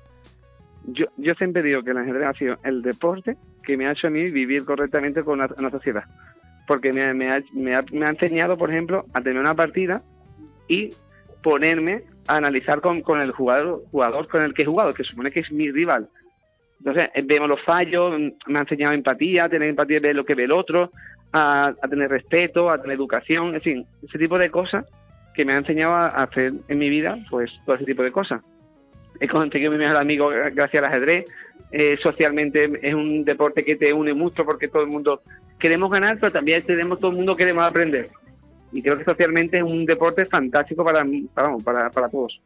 Yo, 0.87 1.07
yo 1.17 1.35
siempre 1.35 1.65
digo 1.65 1.83
que 1.83 1.91
el 1.91 1.99
ajedrez 1.99 2.29
ha 2.29 2.33
sido 2.35 2.57
el 2.63 2.83
deporte 2.83 3.37
que 3.65 3.77
me 3.77 3.89
ha 3.89 3.91
hecho 3.91 4.07
a 4.07 4.11
mí 4.11 4.31
vivir 4.31 4.65
correctamente 4.65 5.25
con 5.25 5.41
una, 5.41 5.71
sociedad. 5.73 6.05
Porque 6.69 6.93
me, 6.93 7.13
me, 7.13 7.33
ha, 7.33 7.41
me, 7.55 7.75
ha, 7.75 8.11
enseñado, 8.11 8.57
por 8.57 8.71
ejemplo, 8.71 9.05
a 9.15 9.21
tener 9.21 9.41
una 9.41 9.55
partida 9.57 10.01
y 10.69 10.95
ponerme 11.43 12.05
a 12.29 12.37
analizar 12.37 12.81
con, 12.81 13.01
con 13.01 13.21
el 13.21 13.33
jugador, 13.33 13.83
jugador 13.91 14.29
con 14.29 14.43
el 14.43 14.55
que 14.55 14.63
he 14.63 14.67
jugado, 14.67 14.95
que 14.95 15.03
supone 15.03 15.33
que 15.33 15.41
es 15.41 15.51
mi 15.51 15.73
rival 15.73 16.09
entonces, 16.79 17.09
eh, 17.15 17.23
vemos 17.25 17.49
los 17.49 17.63
fallos, 17.63 18.13
mm, 18.19 18.51
me 18.53 18.59
ha 18.59 18.63
enseñado 18.63 18.95
empatía, 18.95 19.45
a 19.45 19.49
tener 19.49 19.69
empatía 19.69 20.01
ver 20.01 20.17
lo 20.17 20.25
que 20.25 20.35
ve 20.35 20.45
el 20.45 20.53
otro, 20.53 20.91
a, 21.33 21.75
tener 21.89 22.11
respeto, 22.11 22.71
a 22.71 22.81
tener 22.81 22.97
educación, 22.97 23.55
en 23.55 23.61
fin, 23.61 23.87
ese 24.03 24.19
tipo 24.19 24.39
de 24.39 24.51
cosas 24.51 24.87
que 25.35 25.45
me 25.45 25.53
ha 25.53 25.57
enseñado 25.57 25.95
a 25.95 26.07
hacer 26.07 26.53
en 26.69 26.79
mi 26.79 26.89
vida, 26.89 27.19
pues 27.29 27.51
todo 27.65 27.75
ese 27.75 27.85
tipo 27.85 28.05
de 28.05 28.13
cosas. 28.13 28.41
He 29.19 29.27
conseguido 29.27 29.73
mi 29.73 29.79
mejor 29.79 29.97
amigo 29.97 30.29
gracias 30.29 30.83
al 30.83 30.91
ajedrez. 30.91 31.25
Eh, 31.73 31.97
socialmente 32.01 32.71
es 32.83 32.95
un 32.95 33.25
deporte 33.25 33.65
que 33.65 33.75
te 33.75 33.93
une 33.93 34.15
mucho 34.15 34.45
porque 34.45 34.69
todo 34.69 34.83
el 34.83 34.89
mundo 34.89 35.23
queremos 35.59 35.91
ganar, 35.91 36.19
pero 36.21 36.33
también 36.33 36.63
tenemos 36.63 37.01
todo 37.01 37.11
el 37.11 37.17
mundo 37.17 37.37
queremos 37.37 37.65
aprender. 37.65 38.11
Y 38.71 38.81
creo 38.81 38.97
que 38.97 39.05
socialmente 39.05 39.57
es 39.57 39.63
un 39.65 39.85
deporte 39.85 40.25
fantástico 40.27 40.85
para, 40.85 41.05
para, 41.33 41.57
para, 41.59 41.91
para 41.91 42.09
todos. 42.09 42.41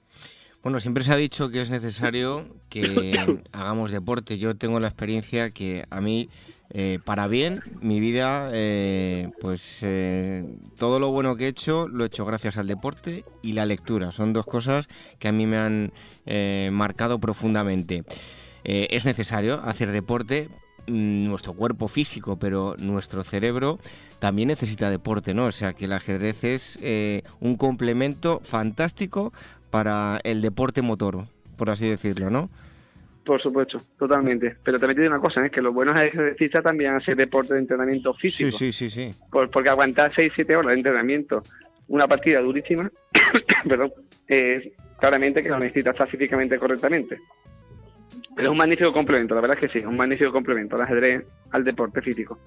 Bueno, 0.63 0.81
siempre 0.81 1.05
se 1.05 1.13
ha 1.13 1.17
dicho 1.17 1.51
que 1.51 1.63
es 1.63 1.71
necesario 1.71 2.45
que 2.69 3.17
hagamos 3.53 3.93
deporte. 3.93 4.39
Yo 4.39 4.57
tengo 4.57 4.81
la 4.81 4.89
experiencia 4.89 5.51
que 5.51 5.85
a 5.89 6.01
mí, 6.01 6.29
eh, 6.71 6.99
para 7.05 7.29
bien, 7.29 7.61
mi 7.81 8.01
vida, 8.01 8.51
eh, 8.53 9.31
pues 9.41 9.79
eh, 9.83 10.45
todo 10.77 10.99
lo 10.99 11.13
bueno 11.13 11.37
que 11.37 11.45
he 11.45 11.49
hecho 11.49 11.87
lo 11.87 12.03
he 12.03 12.09
hecho 12.09 12.25
gracias 12.25 12.57
al 12.57 12.67
deporte 12.67 13.25
y 13.41 13.53
la 13.53 13.67
lectura. 13.67 14.11
Son 14.11 14.33
dos 14.33 14.47
cosas 14.47 14.89
que 15.21 15.29
a 15.29 15.33
mí 15.33 15.47
me 15.47 15.59
han 15.59 15.93
marcado 16.75 17.19
profundamente. 17.21 18.05
es 18.65 19.05
necesario 19.05 19.63
hacer 19.63 19.93
deporte, 19.93 20.49
mm, 20.89 21.25
nuestro 21.29 21.55
cuerpo 21.55 21.89
físico, 21.89 22.37
pero 22.39 22.75
nuestro 22.79 23.23
cerebro 23.23 23.79
también 24.19 24.49
necesita 24.49 24.91
deporte, 24.91 25.33
¿no? 25.33 25.47
O 25.47 25.53
sea 25.53 25.73
que 25.73 25.85
el 25.87 25.93
ajedrez 25.93 26.45
es 26.45 26.79
un 27.41 27.57
complemento 27.57 28.43
fantástico 28.45 29.33
para 29.71 30.21
el 30.25 30.43
deporte 30.43 30.83
motor, 30.83 31.25
por 31.57 31.71
así 31.71 31.89
decirlo, 31.89 32.31
¿no? 32.31 32.51
Por 33.25 33.43
supuesto, 33.43 33.83
totalmente. 33.99 34.57
Pero 34.65 34.79
también 34.79 34.97
tiene 34.97 35.11
una 35.11 35.21
cosa, 35.21 35.45
es 35.45 35.53
que 35.53 35.61
los 35.61 35.75
buenos 35.75 36.03
ejercistas 36.03 36.65
también 36.65 36.95
hacen 36.95 37.17
deporte 37.17 37.53
de 37.53 37.61
entrenamiento 37.61 38.15
físico. 38.15 38.51
Sí, 38.51 38.73
sí, 38.73 38.91
sí, 38.91 39.13
sí. 39.13 39.15
porque 39.31 39.69
aguantar 39.69 40.11
6-7 40.13 40.57
horas 40.57 40.73
de 40.73 40.79
entrenamiento, 40.79 41.43
una 41.89 42.07
partida 42.07 42.41
durísima, 42.41 42.91
perdón, 43.69 43.93
es 44.27 44.73
claramente 44.99 45.43
que 45.43 45.51
lo 45.51 45.59
necesita 45.59 45.91
estar 45.91 46.09
físicamente 46.09 46.59
correctamente. 46.59 47.19
Pero 48.39 48.51
es 48.51 48.53
un 48.53 48.59
magnífico 48.59 48.93
complemento, 48.93 49.35
la 49.35 49.41
verdad 49.41 49.59
es 49.61 49.69
que 49.69 49.81
sí, 49.81 49.85
un 49.85 49.97
magnífico 49.97 50.31
complemento 50.31 50.77
al 50.77 50.83
ajedrez, 50.83 51.27
al 51.51 51.65
deporte 51.65 52.01
físico. 52.01 52.39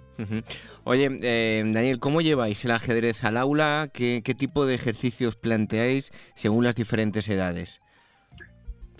Oye, 0.85 1.09
eh, 1.21 1.63
Daniel, 1.65 1.99
¿cómo 1.99 2.21
lleváis 2.21 2.63
el 2.63 2.71
ajedrez 2.71 3.25
al 3.25 3.35
aula? 3.35 3.89
¿Qué, 3.91 4.21
tipo 4.21 4.65
de 4.65 4.75
ejercicios 4.75 5.35
planteáis 5.35 6.13
según 6.33 6.63
las 6.63 6.75
diferentes 6.75 7.27
edades? 7.27 7.81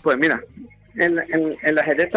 Pues 0.02 0.18
mira, 0.18 0.42
en, 0.96 1.18
en, 1.18 1.74
la 1.74 1.80
ajedrez 1.80 2.10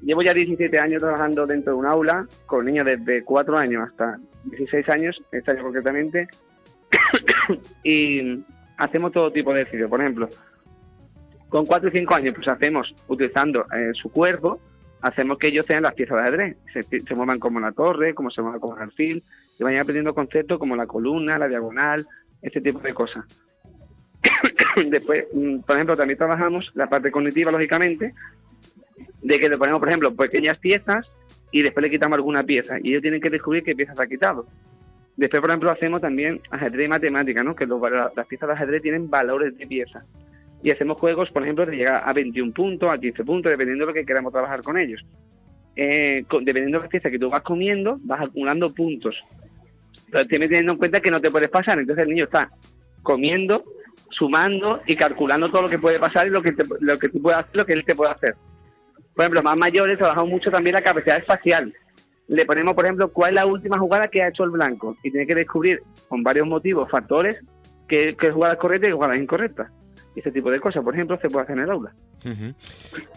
llevo 0.00 0.22
ya 0.22 0.32
17 0.32 0.78
años 0.78 1.02
trabajando 1.02 1.46
dentro 1.46 1.74
de 1.74 1.78
un 1.80 1.86
aula 1.86 2.26
con 2.46 2.64
niños 2.64 2.86
desde 2.86 3.22
4 3.22 3.58
años 3.58 3.90
hasta 3.90 4.16
16 4.44 4.88
años, 4.88 5.22
este 5.32 5.50
año 5.50 5.64
concretamente, 5.64 6.28
y 7.84 8.42
hacemos 8.78 9.12
todo 9.12 9.30
tipo 9.30 9.52
de 9.52 9.60
ejercicios. 9.60 9.90
Por 9.90 10.00
ejemplo, 10.00 10.30
con 11.52 11.66
4 11.66 11.90
y 11.90 11.92
5 11.92 12.14
años, 12.14 12.34
pues 12.34 12.48
hacemos, 12.48 12.94
utilizando 13.08 13.66
eh, 13.76 13.90
su 13.92 14.10
cuerpo, 14.10 14.58
hacemos 15.02 15.36
que 15.36 15.48
ellos 15.48 15.66
sean 15.66 15.82
las 15.82 15.92
piezas 15.92 16.16
de 16.16 16.22
ajedrez, 16.22 16.56
se, 16.72 17.14
muevan 17.14 17.38
como 17.38 17.60
la 17.60 17.72
torre, 17.72 18.14
como 18.14 18.30
se 18.30 18.40
muevan 18.40 18.58
como 18.58 18.74
el 18.76 18.84
alfil, 18.84 19.22
y 19.58 19.62
vayan 19.62 19.82
aprendiendo 19.82 20.14
conceptos 20.14 20.58
como 20.58 20.74
la 20.76 20.86
columna, 20.86 21.36
la 21.36 21.48
diagonal, 21.48 22.06
este 22.40 22.62
tipo 22.62 22.78
de 22.78 22.94
cosas. 22.94 23.26
Después, 24.86 25.26
mm, 25.34 25.58
por 25.58 25.76
ejemplo, 25.76 25.94
también 25.94 26.16
trabajamos 26.16 26.70
la 26.72 26.86
parte 26.86 27.10
cognitiva, 27.10 27.52
lógicamente, 27.52 28.14
de 29.20 29.38
que 29.38 29.50
le 29.50 29.58
ponemos, 29.58 29.78
por 29.78 29.90
ejemplo, 29.90 30.16
pequeñas 30.16 30.56
piezas 30.56 31.06
y 31.50 31.60
después 31.60 31.82
le 31.82 31.90
quitamos 31.90 32.16
alguna 32.16 32.42
pieza, 32.44 32.78
y 32.82 32.92
ellos 32.92 33.02
tienen 33.02 33.20
que 33.20 33.28
descubrir 33.28 33.62
qué 33.62 33.74
piezas 33.74 34.00
ha 34.00 34.06
quitado. 34.06 34.46
Después, 35.18 35.42
por 35.42 35.50
ejemplo, 35.50 35.70
hacemos 35.70 36.00
también 36.00 36.40
ajedrez 36.50 36.86
y 36.86 36.88
matemática, 36.88 37.42
¿no? 37.42 37.54
que 37.54 37.66
las 37.66 38.26
piezas 38.26 38.48
de 38.48 38.54
ajedrez 38.54 38.80
tienen 38.80 39.10
valores 39.10 39.58
de 39.58 39.66
piezas 39.66 40.02
y 40.62 40.70
hacemos 40.70 40.98
juegos, 40.98 41.30
por 41.30 41.42
ejemplo, 41.42 41.66
de 41.66 41.76
llegar 41.76 42.02
a 42.04 42.12
21 42.12 42.52
puntos, 42.52 42.90
a 42.92 42.98
15 42.98 43.24
puntos, 43.24 43.50
dependiendo 43.50 43.84
de 43.84 43.92
lo 43.92 43.94
que 43.94 44.06
queramos 44.06 44.32
trabajar 44.32 44.62
con 44.62 44.78
ellos. 44.78 45.04
Eh, 45.74 46.24
dependiendo 46.42 46.78
de 46.78 46.84
la 46.84 46.88
pieza 46.88 47.10
que 47.10 47.18
tú 47.18 47.28
vas 47.28 47.42
comiendo, 47.42 47.96
vas 48.04 48.20
acumulando 48.20 48.72
puntos. 48.72 49.16
Pero 50.10 50.26
tienes 50.26 50.50
teniendo 50.50 50.72
en 50.72 50.78
cuenta 50.78 51.00
que 51.00 51.10
no 51.10 51.20
te 51.20 51.30
puedes 51.30 51.50
pasar, 51.50 51.78
entonces 51.78 52.04
el 52.04 52.10
niño 52.10 52.24
está 52.24 52.48
comiendo, 53.02 53.64
sumando 54.10 54.82
y 54.86 54.94
calculando 54.94 55.50
todo 55.50 55.62
lo 55.62 55.70
que 55.70 55.78
puede 55.78 55.98
pasar 55.98 56.26
y 56.26 56.30
lo 56.30 56.42
que, 56.42 56.54
lo 56.80 56.98
que 56.98 57.08
tú 57.08 57.20
puedes 57.20 57.40
hacer, 57.40 57.56
lo 57.56 57.66
que 57.66 57.72
él 57.72 57.84
te 57.84 57.94
puede 57.94 58.12
hacer. 58.12 58.34
Por 59.14 59.24
ejemplo, 59.24 59.42
más 59.42 59.56
mayores 59.56 59.98
trabajamos 59.98 60.30
mucho 60.30 60.50
también 60.50 60.74
la 60.74 60.82
capacidad 60.82 61.18
espacial. 61.18 61.74
le 62.28 62.46
ponemos, 62.46 62.74
por 62.74 62.84
ejemplo, 62.84 63.12
cuál 63.12 63.30
es 63.30 63.34
la 63.34 63.46
última 63.46 63.78
jugada 63.78 64.06
que 64.06 64.22
ha 64.22 64.28
hecho 64.28 64.44
el 64.44 64.50
blanco 64.50 64.96
y 65.02 65.10
tiene 65.10 65.26
que 65.26 65.34
descubrir 65.34 65.80
con 66.08 66.22
varios 66.22 66.46
motivos, 66.46 66.88
factores, 66.90 67.42
qué, 67.88 68.14
qué 68.18 68.30
jugada 68.30 68.54
es 68.54 68.60
correcta 68.60 68.86
y 68.86 68.90
qué 68.90 68.94
jugada 68.94 69.16
es 69.16 69.22
incorrecta. 69.22 69.72
Ese 70.14 70.30
tipo 70.30 70.50
de 70.50 70.60
cosas, 70.60 70.84
por 70.84 70.94
ejemplo, 70.94 71.18
se 71.20 71.28
puede 71.28 71.44
hacer 71.44 71.56
en 71.56 71.64
el 71.64 71.70
aula. 71.70 71.92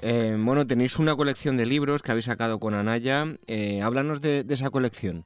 Eh, 0.02 0.36
bueno, 0.40 0.66
tenéis 0.66 0.98
una 0.98 1.16
colección 1.16 1.58
de 1.58 1.66
libros 1.66 2.02
que 2.02 2.12
habéis 2.12 2.26
sacado 2.26 2.60
con 2.60 2.74
Anaya. 2.74 3.26
Eh, 3.48 3.82
háblanos 3.82 4.22
de, 4.22 4.46
esa 4.48 4.70
colección. 4.70 5.26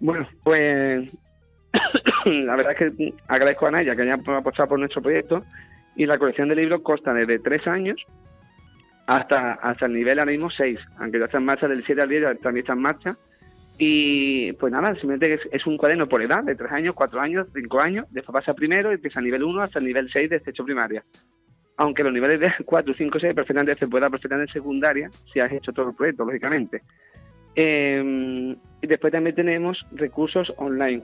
Bueno, 0.00 0.26
pues 0.42 1.10
la 2.24 2.56
verdad 2.56 2.72
es 2.78 2.94
que 2.94 3.14
agradezco 3.28 3.66
a 3.66 3.68
Anaya 3.68 3.94
que 3.94 4.02
haya 4.02 4.14
apostado 4.14 4.68
por 4.68 4.78
nuestro 4.78 5.02
proyecto 5.02 5.44
y 5.94 6.06
la 6.06 6.18
colección 6.18 6.48
de 6.48 6.56
libros 6.56 6.82
consta 6.82 7.12
desde 7.12 7.38
tres 7.38 7.66
años 7.66 7.96
hasta, 9.06 9.52
hasta 9.52 9.86
el 9.86 9.94
nivel 9.94 10.18
ahora 10.18 10.32
mismo 10.32 10.50
6, 10.50 10.78
aunque 10.98 11.18
ya 11.18 11.26
está 11.26 11.38
en 11.38 11.44
marcha 11.44 11.68
del 11.68 11.84
7 11.84 12.02
al 12.02 12.08
10, 12.08 12.40
también 12.40 12.64
está 12.64 12.72
en 12.72 12.80
marcha. 12.80 13.16
Y 13.78 14.52
pues 14.52 14.72
nada, 14.72 14.94
simplemente 14.94 15.34
es, 15.34 15.40
es 15.52 15.66
un 15.66 15.76
cuaderno 15.76 16.08
por 16.08 16.22
edad, 16.22 16.42
de 16.42 16.54
3 16.54 16.72
años, 16.72 16.94
4 16.94 17.20
años, 17.20 17.46
5 17.54 17.80
años, 17.80 18.06
después 18.10 18.34
pasa 18.34 18.54
primero 18.54 18.90
y 18.90 18.94
empieza 18.94 19.20
a 19.20 19.22
nivel 19.22 19.44
1 19.44 19.62
hasta 19.62 19.78
el 19.78 19.84
nivel 19.84 20.10
6 20.10 20.30
de 20.30 20.42
hecho 20.46 20.64
primaria. 20.64 21.04
Aunque 21.76 22.02
los 22.02 22.12
niveles 22.12 22.40
de 22.40 22.52
4, 22.64 22.94
5, 22.96 23.18
6 23.20 23.34
perfectamente 23.34 23.78
se 23.78 23.88
pueda 23.88 24.08
perfectamente 24.08 24.50
en 24.50 24.54
secundaria 24.54 25.10
si 25.32 25.40
has 25.40 25.52
hecho 25.52 25.72
todo 25.72 25.90
el 25.90 25.94
proyecto, 25.94 26.24
lógicamente. 26.24 26.82
Eh, 27.54 28.56
y 28.80 28.86
después 28.86 29.12
también 29.12 29.34
tenemos 29.34 29.86
recursos 29.92 30.52
online. 30.56 31.02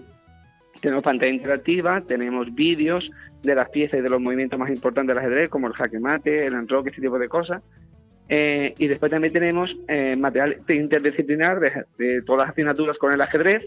Tenemos 0.80 1.04
pantalla 1.04 1.32
interactiva, 1.32 2.00
tenemos 2.00 2.54
vídeos 2.54 3.08
de 3.42 3.54
las 3.54 3.68
piezas 3.70 4.00
y 4.00 4.02
de 4.02 4.10
los 4.10 4.20
movimientos 4.20 4.58
más 4.58 4.70
importantes 4.70 5.14
del 5.14 5.24
ajedrez, 5.24 5.48
como 5.48 5.66
el 5.66 5.74
jaque 5.74 6.00
mate, 6.00 6.46
el 6.46 6.54
enroque, 6.54 6.90
ese 6.90 7.00
tipo 7.00 7.18
de 7.18 7.28
cosas. 7.28 7.62
Eh, 8.34 8.74
y 8.78 8.86
después 8.86 9.12
también 9.12 9.34
tenemos 9.34 9.68
eh, 9.88 10.16
material 10.16 10.56
interdisciplinar 10.66 11.60
de, 11.98 12.22
todas 12.22 12.46
las 12.46 12.52
asignaturas 12.52 12.96
con 12.96 13.12
el 13.12 13.20
ajedrez. 13.20 13.62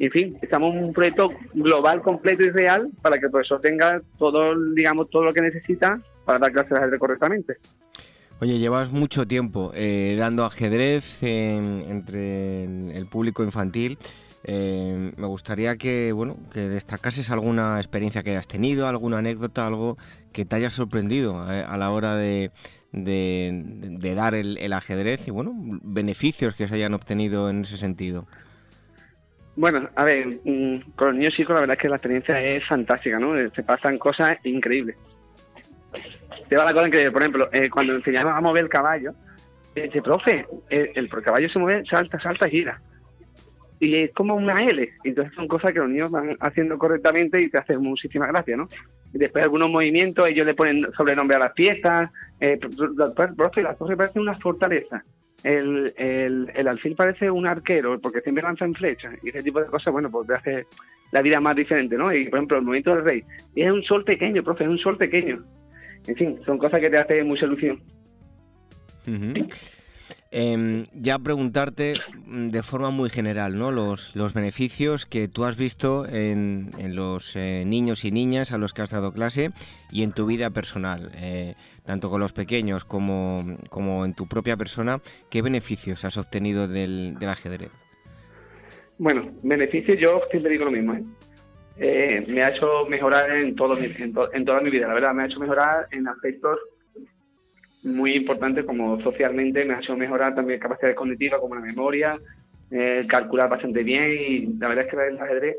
en 0.00 0.10
fin, 0.10 0.36
estamos 0.42 0.74
en 0.74 0.86
un 0.86 0.92
proyecto 0.92 1.30
global, 1.54 2.02
completo 2.02 2.42
y 2.42 2.50
real 2.50 2.88
para 3.00 3.16
que 3.20 3.26
el 3.26 3.30
profesor 3.30 3.60
tenga 3.60 4.02
todo, 4.18 4.58
digamos, 4.74 5.08
todo 5.08 5.26
lo 5.26 5.32
que 5.32 5.40
necesita 5.40 6.00
para 6.24 6.40
dar 6.40 6.50
clases 6.50 6.70
de 6.70 6.78
ajedrez 6.78 6.98
correctamente. 6.98 7.54
Oye, 8.40 8.58
llevas 8.58 8.90
mucho 8.90 9.24
tiempo 9.24 9.70
eh, 9.72 10.16
dando 10.18 10.44
ajedrez 10.44 11.22
entre 11.22 12.64
el 12.92 13.06
público 13.06 13.44
infantil. 13.44 13.98
me 14.48 15.26
gustaría 15.28 15.76
que, 15.76 16.10
bueno, 16.10 16.36
que 16.52 16.68
destacases 16.68 17.30
alguna 17.30 17.78
experiencia 17.78 18.24
que 18.24 18.30
hayas 18.30 18.48
tenido, 18.48 18.88
alguna 18.88 19.18
anécdota, 19.18 19.64
algo 19.64 19.96
que 20.32 20.44
te 20.44 20.56
haya 20.56 20.70
sorprendido 20.70 21.40
a 21.40 21.76
la 21.76 21.90
hora 21.92 22.16
de, 22.16 22.50
de, 22.96 24.14
dar 24.14 24.34
el, 24.34 24.72
ajedrez 24.72 25.26
y 25.28 25.30
bueno, 25.30 25.52
beneficios 25.54 26.54
que 26.54 26.66
se 26.66 26.74
hayan 26.74 26.94
obtenido 26.94 27.50
en 27.50 27.62
ese 27.62 27.76
sentido. 27.76 28.26
Bueno, 29.54 29.88
a 29.94 30.04
ver, 30.04 30.26
mm, 30.44 30.92
con 30.96 31.08
los 31.08 31.16
niños 31.16 31.34
chicos 31.34 31.54
la 31.54 31.60
verdad 31.60 31.76
es 31.76 31.82
que 31.82 31.88
la 31.88 31.96
experiencia 31.96 32.40
es 32.40 32.66
fantástica, 32.66 33.18
¿no? 33.18 33.34
Se 33.50 33.62
pasan 33.62 33.98
cosas 33.98 34.36
increíbles. 34.44 34.96
Te 36.48 36.56
va 36.56 36.64
la 36.64 36.72
cosa 36.72 36.88
increíble, 36.88 37.12
por 37.12 37.22
ejemplo, 37.22 37.48
eh, 37.52 37.70
cuando 37.70 37.94
enseñamos 37.94 38.34
a 38.34 38.40
mover 38.40 38.64
el 38.64 38.68
caballo, 38.68 39.12
dice, 39.74 40.02
profe, 40.02 40.46
el, 40.68 40.90
el, 40.94 41.08
caballo 41.08 41.48
se 41.48 41.58
mueve, 41.58 41.84
salta, 41.86 42.20
salta, 42.20 42.48
gira. 42.48 42.80
Y 43.78 43.94
es 43.96 44.12
como 44.12 44.34
una 44.34 44.54
L. 44.64 44.88
Entonces 45.04 45.34
son 45.34 45.48
cosas 45.48 45.72
que 45.72 45.80
los 45.80 45.88
niños 45.88 46.10
van 46.10 46.36
haciendo 46.40 46.78
correctamente 46.78 47.40
y 47.40 47.50
te 47.50 47.58
hacen 47.58 47.82
muchísima 47.82 48.26
gracia, 48.26 48.56
¿no? 48.56 48.68
después 49.18 49.44
algunos 49.44 49.70
movimientos, 49.70 50.28
ellos 50.28 50.46
le 50.46 50.54
ponen 50.54 50.86
sobrenombre 50.96 51.36
a 51.36 51.40
las 51.40 51.52
piezas. 51.52 52.10
Eh, 52.40 52.58
profe, 53.36 53.62
la 53.62 53.74
torre 53.74 53.96
parece 53.96 54.20
una 54.20 54.38
fortaleza. 54.38 55.02
El, 55.42 55.94
el, 55.96 56.50
el, 56.54 56.68
alfil 56.68 56.96
parece 56.96 57.30
un 57.30 57.46
arquero, 57.46 57.98
porque 58.00 58.20
siempre 58.20 58.42
lanza 58.42 58.64
en 58.64 58.74
flecha. 58.74 59.12
Y 59.22 59.28
ese 59.28 59.42
tipo 59.42 59.60
de 59.60 59.66
cosas, 59.66 59.92
bueno, 59.92 60.10
pues 60.10 60.26
te 60.26 60.34
hace 60.34 60.66
la 61.12 61.22
vida 61.22 61.40
más 61.40 61.54
diferente, 61.54 61.96
¿no? 61.96 62.12
Y, 62.12 62.28
por 62.28 62.38
ejemplo, 62.38 62.58
el 62.58 62.64
movimiento 62.64 62.94
del 62.94 63.04
rey. 63.04 63.24
Y 63.54 63.62
es 63.62 63.70
un 63.70 63.82
sol 63.82 64.04
pequeño, 64.04 64.42
profe, 64.42 64.64
es 64.64 64.70
un 64.70 64.78
sol 64.78 64.96
pequeño. 64.96 65.38
En 66.06 66.16
fin, 66.16 66.38
son 66.44 66.58
cosas 66.58 66.80
que 66.80 66.90
te 66.90 66.98
hacen 66.98 67.26
mucha 67.26 67.46
ilusión. 67.46 67.80
Em, 70.32 70.84
ya 70.92 71.20
preguntarte 71.20 71.94
mm, 72.26 72.48
de 72.48 72.62
forma 72.64 72.90
muy 72.90 73.10
general, 73.10 73.56
¿no? 73.56 73.70
Los, 73.70 74.14
los 74.16 74.34
beneficios 74.34 75.06
que 75.06 75.28
tú 75.28 75.44
has 75.44 75.56
visto 75.56 76.04
en, 76.06 76.72
los 76.96 77.36
eh, 77.36 77.62
niños 77.64 78.04
y 78.04 78.10
niñas 78.10 78.50
a 78.50 78.58
los 78.58 78.72
que 78.72 78.82
has 78.82 78.90
dado 78.90 79.12
clase 79.12 79.52
y 79.90 80.02
en 80.02 80.12
tu 80.12 80.26
vida 80.26 80.50
personal, 80.50 81.12
eh, 81.14 81.54
tanto 81.84 82.10
con 82.10 82.20
los 82.20 82.32
pequeños 82.32 82.84
como, 82.84 83.56
como, 83.70 84.04
en 84.04 84.14
tu 84.14 84.26
propia 84.26 84.56
persona, 84.56 85.00
¿qué 85.30 85.42
beneficios 85.42 86.04
has 86.04 86.16
obtenido 86.16 86.66
del, 86.66 87.16
del 87.20 87.28
ajedrez? 87.28 87.70
Bueno, 88.98 89.30
beneficios 89.44 89.98
yo 90.00 90.22
siempre 90.30 90.50
digo 90.50 90.64
lo 90.64 90.72
mismo, 90.72 90.94
¿eh? 90.94 91.04
eh 91.78 92.24
me 92.26 92.42
ha 92.42 92.48
hecho 92.48 92.84
mejorar 92.88 93.30
en, 93.30 93.54
todo 93.54 93.78
en, 93.78 94.14
en 94.32 94.44
toda 94.44 94.60
mi 94.60 94.70
vida, 94.70 94.88
la 94.88 94.94
verdad, 94.94 95.14
me 95.14 95.22
ha 95.22 95.26
hecho 95.26 95.38
mejorar 95.38 95.86
en 95.92 96.08
aspectos 96.08 96.58
muy 97.86 98.14
importante 98.16 98.64
como 98.64 99.00
socialmente 99.00 99.64
me 99.64 99.74
ha 99.74 99.78
hecho 99.78 99.96
mejorar 99.96 100.34
también 100.34 100.58
capacidades 100.58 100.96
cognitivas 100.96 101.40
como 101.40 101.54
la 101.54 101.60
memoria, 101.60 102.16
eh, 102.70 103.04
calcular 103.08 103.48
bastante 103.48 103.84
bien 103.84 104.10
y 104.10 104.58
la 104.58 104.68
verdad 104.68 104.86
es 104.86 104.90
que 104.90 105.06
el 105.06 105.20
ajedrez 105.20 105.56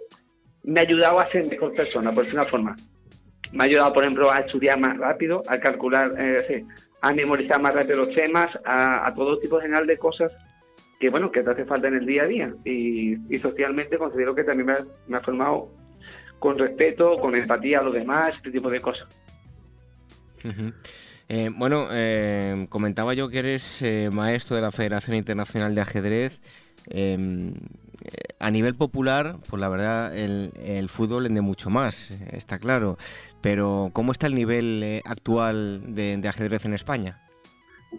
me 0.65 0.81
ha 0.81 0.83
ayudado 0.83 1.19
a 1.19 1.31
ser 1.31 1.47
mejor 1.47 1.73
persona, 1.73 2.11
por 2.11 2.25
decir 2.25 2.37
una 2.37 2.49
forma. 2.49 2.75
Me 3.53 3.63
ha 3.63 3.67
ayudado, 3.67 3.93
por 3.93 4.03
ejemplo, 4.03 4.29
a 4.29 4.39
estudiar 4.39 4.77
más 4.77 4.97
rápido, 4.97 5.41
a 5.47 5.57
calcular, 5.57 6.11
eh, 6.17 6.65
a 7.01 7.13
memorizar 7.13 7.61
más 7.61 7.73
rápido 7.73 8.05
los 8.05 8.13
temas, 8.13 8.49
a, 8.65 9.13
todo 9.15 9.39
tipo 9.39 9.61
general 9.61 9.87
de 9.87 9.97
cosas 9.97 10.33
que, 10.99 11.09
bueno, 11.09 11.31
que 11.31 11.43
te 11.43 11.51
hace 11.51 11.63
falta 11.63 11.87
en 11.87 11.95
el 11.95 12.05
día 12.05 12.23
a 12.23 12.27
día. 12.27 12.53
Y, 12.65 13.15
socialmente 13.39 13.97
considero 13.97 14.35
que 14.35 14.43
también 14.43 14.85
me 15.07 15.17
ha, 15.17 15.21
formado 15.21 15.69
con 16.39 16.59
respeto, 16.59 17.17
con 17.19 17.35
empatía 17.35 17.79
a 17.79 17.83
los 17.83 17.93
demás, 17.93 18.35
este 18.35 18.51
tipo 18.51 18.69
de 18.69 18.81
cosas. 18.81 19.07
Eh, 21.29 21.49
bueno, 21.53 21.89
eh, 21.91 22.67
comentaba 22.69 23.13
yo 23.13 23.29
que 23.29 23.39
eres 23.39 23.81
eh, 23.81 24.09
maestro 24.11 24.55
de 24.55 24.61
la 24.61 24.71
Federación 24.71 25.15
Internacional 25.15 25.75
de 25.75 25.81
Ajedrez. 25.81 26.39
Em, 26.89 27.53
a 28.39 28.49
nivel 28.49 28.75
popular, 28.75 29.35
pues 29.49 29.59
la 29.59 29.67
verdad, 29.67 30.17
el, 30.17 30.87
fútbol 30.87 31.23
vende 31.23 31.41
mucho 31.41 31.69
más, 31.69 32.11
está 32.31 32.59
claro. 32.59 32.97
Pero, 33.41 33.89
¿cómo 33.91 34.13
está 34.13 34.27
el 34.27 34.35
nivel 34.35 35.01
actual 35.03 35.95
de, 35.95 36.21
ajedrez 36.25 36.63
en 36.63 36.73
España? 36.73 37.19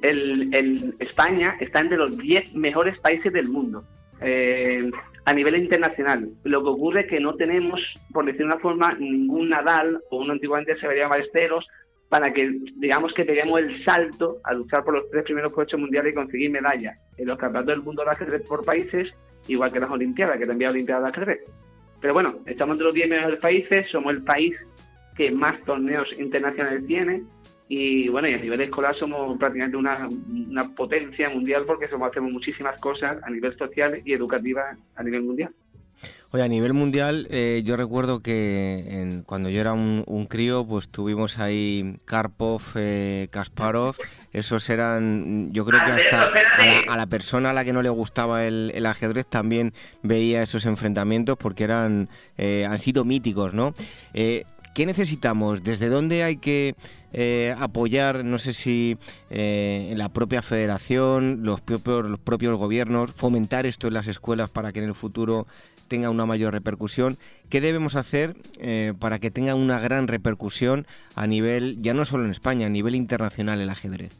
El, 0.00 0.94
España 1.00 1.56
está 1.60 1.80
entre 1.80 1.98
los 1.98 2.16
10 2.16 2.54
mejores 2.54 2.98
países 3.00 3.32
del 3.32 3.48
mundo 3.48 3.84
a 5.24 5.32
nivel 5.34 5.56
internacional. 5.56 6.28
Lo 6.44 6.62
que 6.62 6.70
ocurre 6.70 7.00
es 7.02 7.06
que 7.08 7.20
no 7.20 7.34
tenemos, 7.34 7.80
por 8.12 8.24
decir 8.24 8.46
una 8.46 8.58
forma, 8.58 8.94
ningún 8.94 9.50
Nadal 9.50 10.00
o 10.10 10.18
uno 10.18 10.32
antiguamente 10.32 10.78
se 10.78 10.86
vería 10.86 11.08
Ballesteros 11.08 11.66
para 12.08 12.32
que, 12.32 12.50
digamos, 12.76 13.12
que 13.12 13.24
peguemos 13.24 13.60
el 13.60 13.84
salto 13.84 14.38
a 14.44 14.54
luchar 14.54 14.82
por 14.82 14.94
los 14.94 15.10
tres 15.10 15.24
primeros 15.24 15.52
puestos 15.52 15.78
mundiales 15.78 16.12
y 16.12 16.16
conseguir 16.16 16.50
medallas 16.50 16.98
en 17.16 17.26
los 17.26 17.38
campeonatos 17.38 17.74
del 17.74 17.84
mundo 17.84 18.02
de 18.04 18.10
ajedrez 18.10 18.42
por 18.46 18.64
países, 18.64 19.10
igual 19.46 19.72
que 19.72 19.80
las 19.80 19.90
Olimpiadas, 19.90 20.38
que 20.38 20.46
también 20.46 20.70
Olimpiadas 20.70 21.04
de 21.04 21.10
ajedrez. 21.10 21.40
Pero 22.00 22.14
bueno, 22.14 22.38
estamos 22.46 22.74
entre 22.74 22.86
los 22.86 22.94
10 22.94 23.08
mejores 23.08 23.40
países, 23.40 23.90
somos 23.90 24.14
el 24.14 24.22
país 24.22 24.54
que 25.16 25.30
más 25.30 25.60
torneos 25.64 26.08
internacionales 26.18 26.86
tiene 26.86 27.22
y 27.68 28.08
bueno, 28.08 28.28
y 28.28 28.34
a 28.34 28.38
nivel 28.38 28.62
escolar 28.62 28.96
somos 28.96 29.36
prácticamente 29.36 29.76
una, 29.76 30.08
una 30.48 30.74
potencia 30.74 31.28
mundial 31.28 31.64
porque 31.66 31.88
somos, 31.88 32.08
hacemos 32.08 32.32
muchísimas 32.32 32.80
cosas 32.80 33.18
a 33.22 33.30
nivel 33.30 33.56
social 33.58 34.00
y 34.04 34.14
educativa 34.14 34.74
a 34.94 35.02
nivel 35.02 35.22
mundial. 35.22 35.50
Oye, 36.30 36.42
a 36.42 36.48
nivel 36.48 36.74
mundial, 36.74 37.26
eh, 37.30 37.62
yo 37.64 37.74
recuerdo 37.74 38.20
que 38.20 39.22
cuando 39.24 39.48
yo 39.48 39.62
era 39.62 39.72
un, 39.72 40.26
crío, 40.28 40.66
pues 40.66 40.90
tuvimos 40.90 41.38
ahí 41.38 41.96
Karpov, 42.04 42.61
eh, 42.74 43.28
Kasparov, 43.30 43.96
esos 44.34 44.68
eran, 44.68 45.50
yo 45.52 45.64
creo 45.64 45.82
que 45.82 45.90
hasta 45.90 46.30
a 46.87 46.96
la, 46.98 47.06
persona 47.06 47.50
a 47.50 47.52
la 47.54 47.64
que 47.64 47.72
no 47.72 47.80
le 47.80 47.88
gustaba 47.88 48.44
el, 48.44 48.84
ajedrez 48.84 49.26
también 49.26 49.72
veía 50.02 50.42
esos 50.42 50.66
enfrentamientos 50.66 51.38
porque 51.38 51.64
eran, 51.64 52.11
eh, 52.37 52.66
han 52.68 52.78
sido 52.78 53.06
míticos, 53.06 53.54
¿no? 53.54 53.74
¿Qué 54.12 54.87
necesitamos? 54.87 55.64
¿Desde 55.64 55.88
dónde 55.88 56.24
hay 56.24 56.37
que 56.37 56.74
apoyar, 57.58 58.22
no 58.22 58.38
sé 58.38 58.52
si 58.52 58.98
en 59.30 59.96
la 59.96 60.11
propia 60.11 60.42
federación, 60.42 61.38
los 61.42 61.62
propios, 61.62 62.04
los 62.04 62.20
propios 62.20 62.58
gobiernos, 62.58 63.12
fomentar 63.12 63.64
esto 63.64 63.88
en 63.88 63.94
las 63.94 64.08
escuelas 64.08 64.50
para 64.50 64.72
que 64.72 64.80
en 64.80 64.84
el 64.84 64.94
futuro 64.94 65.46
tenga 65.88 66.11
una 66.11 66.27
mayor 66.27 66.53
repercusión. 66.53 67.18
¿Qué 67.51 67.61
debemos 67.61 67.96
hacer 67.96 68.35
eh, 68.61 68.92
para 68.98 69.18
que 69.18 69.31
tenga 69.31 69.55
una 69.55 69.81
gran 69.81 70.07
repercusión 70.07 70.87
a 71.14 71.27
nivel, 71.27 71.81
ya 71.81 71.94
no 71.94 72.05
solo 72.05 72.24
en 72.24 72.31
España, 72.31 72.66
a 72.66 72.70
nivel 72.70 72.94
internacional 72.94 73.61
el 73.61 73.70
ajedrez? 73.70 74.12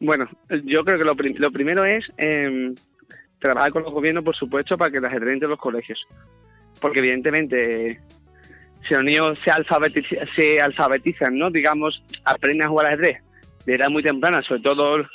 Bueno, 0.00 0.28
yo 0.64 0.84
creo 0.84 0.98
que 0.98 1.04
lo, 1.38 1.50
primero 1.52 1.84
es 1.84 2.04
em, 2.18 2.74
trabajar 3.38 3.72
con 3.72 3.84
los 3.84 3.92
gobiernos, 3.92 4.24
por 4.24 4.36
supuesto, 4.36 4.76
para 4.76 4.90
que 4.90 4.98
el 4.98 5.04
ajedrez 5.04 5.34
entre 5.34 5.48
los 5.48 5.58
colegios. 5.58 6.04
Porque 6.80 6.98
evidentemente, 6.98 8.00
si 8.86 8.94
los 8.94 9.04
niños 9.04 9.38
se, 9.42 9.50
alfabetizan, 9.50 10.28
se 10.36 10.60
alfabetizan, 10.60 11.38
¿no? 11.38 11.50
Digamos, 11.50 12.02
aprenden 12.24 12.66
a 12.66 12.68
jugar 12.68 12.86
ajedrez 12.86 13.22
de 13.64 13.74
edad 13.76 13.88
muy 13.88 14.02
temprana, 14.02 14.42
sobre 14.42 14.60
todo 14.60 15.06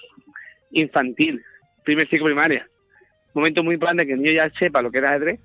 infantil, 0.72 1.44
primer 1.84 2.08
ciclo 2.08 2.26
primaria. 2.26 2.68
Momento 3.34 3.64
muy 3.64 3.76
importante 3.76 4.06
que 4.06 4.14
el 4.14 4.22
niño 4.22 4.34
ya 4.34 4.50
sepa 4.60 4.82
lo 4.82 4.92
que 4.92 4.98
era 4.98 5.10
ajedrez. 5.10 5.40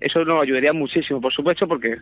Eso 0.00 0.24
nos 0.24 0.42
ayudaría 0.42 0.72
muchísimo, 0.72 1.20
por 1.20 1.32
supuesto, 1.32 1.66
porque 1.66 1.96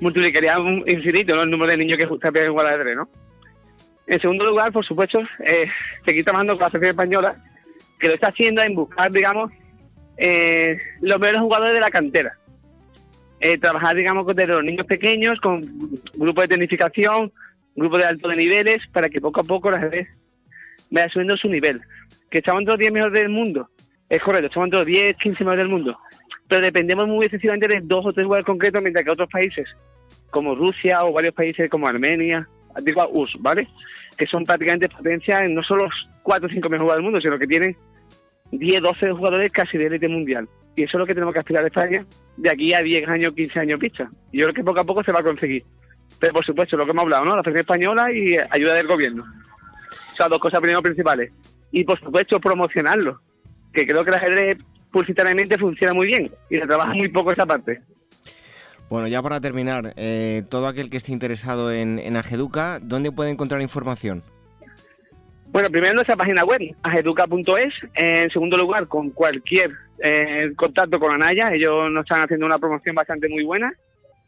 multiplicaría 0.00 0.58
un 0.58 0.84
infinito 0.86 1.40
el 1.40 1.50
número 1.50 1.70
de 1.70 1.78
niños 1.78 1.96
que 1.96 2.06
también 2.18 2.50
jugar 2.50 2.66
al 2.66 2.74
ajedrez, 2.74 2.96
¿no? 2.96 3.08
En 4.06 4.20
segundo 4.20 4.44
lugar, 4.44 4.70
por 4.70 4.84
supuesto, 4.84 5.20
eh, 5.46 5.66
seguir 6.04 6.24
trabajando 6.24 6.54
con 6.54 6.64
la 6.64 6.70
Selección 6.70 6.90
Española, 6.90 7.36
que 7.98 8.08
lo 8.08 8.14
está 8.14 8.28
haciendo 8.28 8.62
en 8.62 8.74
buscar, 8.74 9.10
digamos, 9.10 9.50
eh, 10.18 10.78
los 11.00 11.18
mejores 11.18 11.40
jugadores 11.40 11.74
de 11.74 11.80
la 11.80 11.90
cantera. 11.90 12.36
Eh, 13.40 13.58
trabajar, 13.58 13.96
digamos, 13.96 14.26
desde 14.26 14.46
los 14.46 14.64
niños 14.64 14.86
pequeños, 14.86 15.40
con 15.40 15.60
grupos 16.14 16.44
de 16.44 16.48
tecnificación, 16.48 17.32
grupos 17.74 17.98
de 18.00 18.06
alto 18.06 18.28
de 18.28 18.36
niveles, 18.36 18.82
para 18.92 19.08
que 19.08 19.20
poco 19.20 19.40
a 19.40 19.44
poco 19.44 19.70
la 19.70 19.78
ajedrez 19.78 20.08
vaya 20.90 21.08
subiendo 21.08 21.36
su 21.36 21.48
nivel. 21.48 21.80
Que 22.30 22.38
estamos 22.38 22.60
entre 22.60 22.72
los 22.72 22.80
10 22.80 22.92
mejores 22.92 23.20
del 23.20 23.30
mundo, 23.30 23.68
es 24.14 24.22
correcto, 24.22 24.46
estamos 24.46 24.66
entre 24.66 24.80
los 24.80 24.86
10, 24.86 25.16
15 25.16 25.44
mejores 25.44 25.64
del 25.64 25.72
mundo, 25.72 25.98
pero 26.48 26.60
dependemos 26.60 27.08
muy 27.08 27.24
excesivamente 27.24 27.68
de 27.68 27.80
dos 27.82 28.06
o 28.06 28.12
tres 28.12 28.24
jugadores 28.24 28.46
concretos, 28.46 28.82
mientras 28.82 29.04
que 29.04 29.10
otros 29.10 29.28
países, 29.28 29.68
como 30.30 30.54
Rusia 30.54 31.04
o 31.04 31.12
varios 31.12 31.34
países 31.34 31.70
como 31.70 31.88
Armenia, 31.88 32.46
digo 32.82 33.06
US, 33.12 33.30
¿vale? 33.40 33.68
Que 34.16 34.26
son 34.26 34.44
prácticamente 34.44 34.88
potencias 34.88 35.42
en 35.42 35.54
no 35.54 35.62
solo 35.62 35.84
los 35.84 36.08
4 36.22 36.46
o 36.46 36.50
5 36.50 36.68
mejores 36.68 36.82
jugadores 36.82 36.96
del 36.96 37.04
mundo, 37.04 37.20
sino 37.20 37.38
que 37.38 37.46
tienen 37.46 37.76
10, 38.52 38.82
12 38.82 39.12
jugadores 39.12 39.52
casi 39.52 39.78
de 39.78 39.86
élite 39.86 40.08
mundial. 40.08 40.48
Y 40.76 40.82
eso 40.82 40.96
es 40.96 41.00
lo 41.00 41.06
que 41.06 41.14
tenemos 41.14 41.32
que 41.32 41.40
aspirar 41.40 41.64
a 41.64 41.68
España 41.68 42.04
de 42.36 42.50
aquí 42.50 42.74
a 42.74 42.80
10 42.80 43.08
años, 43.08 43.34
15 43.34 43.60
años 43.60 43.80
pista. 43.80 44.08
Y 44.32 44.38
yo 44.38 44.44
creo 44.46 44.54
que 44.54 44.64
poco 44.64 44.80
a 44.80 44.84
poco 44.84 45.04
se 45.04 45.12
va 45.12 45.20
a 45.20 45.24
conseguir. 45.24 45.62
Pero 46.18 46.34
por 46.34 46.44
supuesto, 46.44 46.76
lo 46.76 46.84
que 46.84 46.90
hemos 46.90 47.02
hablado, 47.02 47.24
¿no? 47.24 47.36
La 47.36 47.42
Federación 47.42 47.60
Española 47.60 48.12
y 48.12 48.36
ayuda 48.50 48.74
del 48.74 48.86
gobierno. 48.86 49.24
O 50.12 50.16
sea, 50.16 50.28
dos 50.28 50.38
cosas 50.38 50.60
primero 50.60 50.82
principales. 50.82 51.32
Y 51.70 51.84
por 51.84 51.98
supuesto, 51.98 52.40
promocionarlo. 52.40 53.20
Que 53.74 53.86
creo 53.86 54.04
que 54.04 54.10
la 54.10 54.18
ajedrez 54.18 54.58
publicitariamente 54.90 55.58
funciona 55.58 55.92
muy 55.92 56.06
bien 56.06 56.30
y 56.48 56.56
se 56.56 56.66
trabaja 56.66 56.94
muy 56.94 57.08
poco 57.08 57.32
esa 57.32 57.44
parte. 57.44 57.80
Bueno, 58.88 59.08
ya 59.08 59.22
para 59.22 59.40
terminar, 59.40 59.92
eh, 59.96 60.42
todo 60.48 60.68
aquel 60.68 60.88
que 60.90 60.98
esté 60.98 61.12
interesado 61.12 61.72
en, 61.72 61.98
en 61.98 62.16
Ageduca, 62.16 62.78
¿dónde 62.80 63.10
puede 63.10 63.30
encontrar 63.30 63.60
información? 63.60 64.22
Bueno, 65.54 65.70
primero 65.70 65.90
en 65.90 65.94
nuestra 65.96 66.16
página 66.16 66.44
web, 66.44 66.60
ageduca.es. 66.82 67.74
En 67.94 68.28
segundo 68.30 68.56
lugar, 68.56 68.88
con 68.88 69.10
cualquier 69.10 69.70
eh, 70.02 70.52
contacto 70.56 70.98
con 70.98 71.12
Anaya. 71.12 71.50
Ellos 71.52 71.90
nos 71.90 72.02
están 72.02 72.22
haciendo 72.22 72.46
una 72.46 72.58
promoción 72.58 72.94
bastante 72.94 73.28
muy 73.28 73.44
buena. 73.44 73.72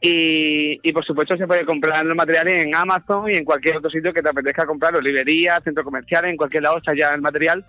Y, 0.01 0.79
y, 0.89 0.93
por 0.93 1.05
supuesto 1.05 1.37
se 1.37 1.47
puede 1.47 1.65
comprar 1.65 2.05
los 2.05 2.15
materiales 2.15 2.63
en 2.63 2.77
Amazon 2.77 3.31
y 3.31 3.35
en 3.35 3.45
cualquier 3.45 3.79
otro 3.79 3.91
sitio 3.91 4.13
que 4.13 4.23
te 4.23 4.29
apetezca 4.29 4.67
comprarlo, 4.67 5.01
librerías, 5.01 5.65
centros 5.65 5.85
comerciales, 5.85 6.31
en 6.31 6.37
cualquier 6.37 6.63
lado 6.63 6.79
está 6.79 6.93
ya 6.95 7.09
el 7.09 7.23
material, 7.23 7.65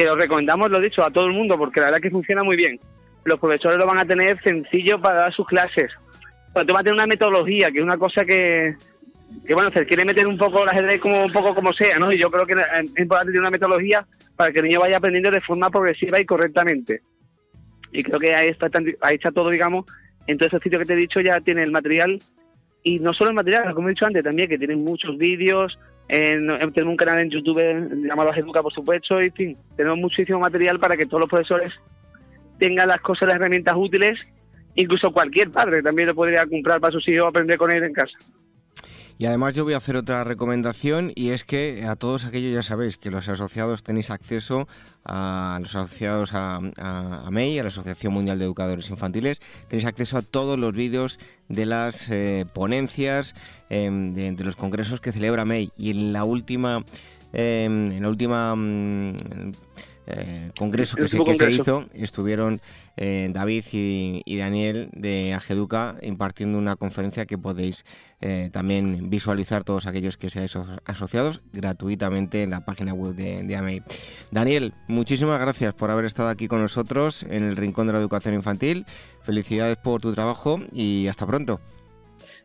que 0.00 0.06
lo 0.06 0.16
recomendamos, 0.16 0.70
lo 0.70 0.80
dicho, 0.80 1.04
a 1.04 1.10
todo 1.10 1.26
el 1.26 1.32
mundo, 1.32 1.58
porque 1.58 1.80
la 1.80 1.86
verdad 1.86 2.00
que 2.00 2.10
funciona 2.10 2.42
muy 2.42 2.56
bien. 2.56 2.78
Los 3.24 3.38
profesores 3.38 3.76
lo 3.76 3.86
van 3.86 3.98
a 3.98 4.04
tener 4.06 4.40
sencillo 4.42 4.98
para 4.98 5.20
dar 5.20 5.34
sus 5.34 5.46
clases. 5.46 5.90
Pero 6.54 6.66
tú 6.66 6.72
vas 6.72 6.80
a 6.80 6.84
tener 6.84 6.94
una 6.94 7.06
metodología, 7.06 7.70
que 7.70 7.78
es 7.78 7.84
una 7.84 7.98
cosa 7.98 8.24
que, 8.24 8.76
que 9.46 9.54
bueno, 9.54 9.70
se 9.74 9.84
quiere 9.84 10.06
meter 10.06 10.26
un 10.26 10.38
poco 10.38 10.64
la 10.64 10.72
ajedrez 10.72 11.00
como 11.00 11.24
un 11.24 11.32
poco 11.32 11.54
como 11.54 11.72
sea, 11.74 11.98
¿no? 11.98 12.10
Y 12.10 12.18
yo 12.18 12.30
creo 12.30 12.46
que 12.46 12.54
es 12.54 12.98
importante 12.98 13.32
tener 13.32 13.42
una 13.42 13.50
metodología 13.50 14.06
para 14.36 14.50
que 14.52 14.60
el 14.60 14.66
niño 14.66 14.80
vaya 14.80 14.96
aprendiendo 14.96 15.30
de 15.30 15.42
forma 15.42 15.68
progresiva 15.68 16.18
y 16.18 16.24
correctamente. 16.24 17.02
Y 17.92 18.02
creo 18.02 18.18
que 18.18 18.34
ahí 18.34 18.48
está, 18.48 18.68
ahí 19.02 19.16
está 19.16 19.30
todo, 19.32 19.50
digamos, 19.50 19.84
en 20.26 20.38
todos 20.38 20.52
esos 20.52 20.62
sitios 20.62 20.80
que 20.80 20.86
te 20.86 20.92
he 20.94 20.96
dicho 20.96 21.20
ya 21.20 21.40
tiene 21.40 21.62
el 21.62 21.72
material 21.72 22.18
y 22.82 23.00
no 23.00 23.12
solo 23.12 23.30
el 23.30 23.36
material, 23.36 23.74
como 23.74 23.88
he 23.88 23.90
dicho 23.90 24.06
antes 24.06 24.24
también, 24.24 24.48
que 24.48 24.56
tienen 24.56 24.82
muchos 24.82 25.18
vídeos, 25.18 25.78
en, 26.12 26.48
tenemos 26.72 26.90
un 26.90 26.96
canal 26.96 27.20
en 27.20 27.30
YouTube 27.30 27.60
llamado 28.04 28.34
Educa, 28.34 28.62
por 28.62 28.72
supuesto, 28.72 29.22
y 29.22 29.30
fin, 29.30 29.56
tenemos 29.76 29.98
muchísimo 29.98 30.40
material 30.40 30.80
para 30.80 30.96
que 30.96 31.06
todos 31.06 31.20
los 31.20 31.30
profesores 31.30 31.72
tengan 32.58 32.88
las 32.88 33.00
cosas, 33.00 33.28
las 33.28 33.36
herramientas 33.36 33.74
útiles, 33.76 34.18
incluso 34.74 35.12
cualquier 35.12 35.52
padre 35.52 35.82
también 35.82 36.08
lo 36.08 36.14
podría 36.16 36.44
comprar 36.46 36.80
para 36.80 36.92
sus 36.92 37.06
hijos 37.08 37.28
aprender 37.28 37.56
con 37.56 37.70
él 37.70 37.84
en 37.84 37.92
casa. 37.92 38.18
Y 39.20 39.26
además 39.26 39.54
yo 39.54 39.64
voy 39.64 39.74
a 39.74 39.76
hacer 39.76 39.96
otra 39.96 40.24
recomendación 40.24 41.12
y 41.14 41.32
es 41.32 41.44
que 41.44 41.84
a 41.86 41.94
todos 41.94 42.24
aquellos 42.24 42.54
ya 42.54 42.62
sabéis 42.62 42.96
que 42.96 43.10
los 43.10 43.28
asociados 43.28 43.82
tenéis 43.82 44.08
acceso 44.08 44.66
a 45.04 45.58
los 45.60 45.76
asociados 45.76 46.32
a, 46.32 46.58
a, 46.78 47.30
MEI, 47.30 47.58
a 47.58 47.64
la 47.64 47.68
Asociación 47.68 48.14
Mundial 48.14 48.38
de 48.38 48.46
Educadores 48.46 48.88
Infantiles, 48.88 49.42
tenéis 49.68 49.86
acceso 49.86 50.16
a 50.16 50.22
todos 50.22 50.58
los 50.58 50.72
vídeos 50.72 51.18
de 51.50 51.66
las 51.66 52.08
eh, 52.08 52.46
ponencias, 52.54 53.34
eh, 53.68 53.90
de, 53.92 54.42
los 54.42 54.56
congresos 54.56 55.02
que 55.02 55.12
celebra 55.12 55.44
MEI. 55.44 55.70
Y 55.76 55.90
en 55.90 56.14
la 56.14 56.24
última, 56.24 56.82
eh, 57.34 57.64
en 57.66 58.00
la 58.00 58.08
última 58.08 58.56
mm, 58.56 59.16
eh, 60.06 60.50
congreso 60.58 60.96
que, 60.96 61.08
se, 61.08 61.22
que 61.22 61.34
se, 61.34 61.50
hizo, 61.52 61.84
estuvieron 61.94 62.60
eh, 62.96 63.30
David 63.32 63.64
y, 63.72 64.22
y, 64.24 64.36
Daniel 64.38 64.88
de 64.92 65.34
Ageduca 65.34 65.96
impartiendo 66.02 66.58
una 66.58 66.76
conferencia 66.76 67.26
que 67.26 67.38
podéis 67.38 67.84
eh, 68.20 68.50
también 68.52 69.10
visualizar 69.10 69.62
todos 69.62 69.86
aquellos 69.86 70.16
que 70.16 70.30
seáis 70.30 70.56
asociados 70.84 71.40
gratuitamente 71.52 72.42
en 72.42 72.50
la 72.50 72.64
página 72.64 72.92
web 72.92 73.14
de, 73.14 73.42
de 73.42 73.56
AMEI. 73.56 73.82
Daniel, 74.30 74.74
muchísimas 74.88 75.40
gracias 75.40 75.74
por 75.74 75.90
haber 75.90 76.06
estado 76.06 76.28
aquí 76.28 76.48
con 76.48 76.60
nosotros 76.62 77.22
en 77.24 77.44
el 77.44 77.56
Rincón 77.56 77.86
de 77.86 77.92
la 77.92 77.98
Educación 77.98 78.34
Infantil. 78.34 78.86
Felicidades 79.22 79.76
por 79.76 80.00
tu 80.00 80.12
trabajo 80.12 80.60
y 80.72 81.06
hasta 81.06 81.26
pronto. 81.26 81.60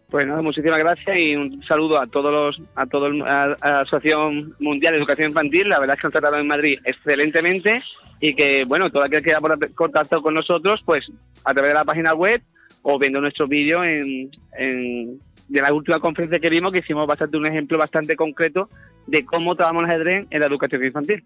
Pues 0.09 0.25
nada, 0.25 0.41
muchísimas 0.41 0.79
gracias 0.79 1.17
y 1.19 1.35
un 1.35 1.63
saludo 1.63 1.99
a 1.99 2.07
todos 2.07 2.31
los, 2.31 2.67
a 2.75 2.85
toda 2.85 3.09
la 3.09 3.57
Asociación 3.59 4.53
Mundial 4.59 4.93
de 4.93 4.99
Educación 4.99 5.29
Infantil. 5.29 5.67
La 5.67 5.79
verdad 5.79 5.95
es 5.95 6.01
que 6.01 6.07
han 6.07 6.13
tratado 6.13 6.37
en 6.37 6.47
Madrid 6.47 6.79
excelentemente 6.85 7.81
y 8.19 8.35
que, 8.35 8.63
bueno, 8.65 8.89
todo 8.91 9.03
aquel 9.03 9.19
que 9.19 9.25
quiera 9.25 9.41
por 9.41 9.73
contacto 9.73 10.21
con 10.21 10.33
nosotros, 10.33 10.81
pues 10.85 11.05
a 11.43 11.53
través 11.53 11.71
de 11.71 11.75
la 11.75 11.85
página 11.85 12.13
web 12.13 12.41
o 12.83 12.99
viendo 12.99 13.19
nuestros 13.19 13.49
vídeos 13.49 13.85
en, 13.85 14.29
en, 14.57 15.19
de 15.47 15.61
la 15.61 15.73
última 15.73 15.99
conferencia 15.99 16.39
que 16.39 16.49
vimos, 16.49 16.71
que 16.71 16.79
hicimos 16.79 17.07
bastante 17.07 17.37
un 17.37 17.47
ejemplo 17.47 17.77
bastante 17.77 18.15
concreto 18.15 18.69
de 19.07 19.25
cómo 19.25 19.55
trabajamos 19.55 19.83
el 19.83 19.89
ajedrez 19.89 20.27
en 20.29 20.39
la 20.39 20.45
educación 20.45 20.83
infantil. 20.83 21.23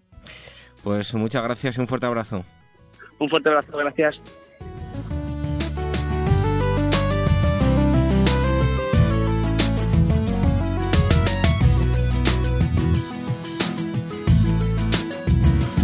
Pues 0.82 1.14
muchas 1.14 1.42
gracias 1.42 1.76
y 1.76 1.80
un 1.80 1.86
fuerte 1.86 2.06
abrazo. 2.06 2.44
Un 3.18 3.28
fuerte 3.28 3.50
abrazo, 3.50 3.76
gracias. 3.76 4.20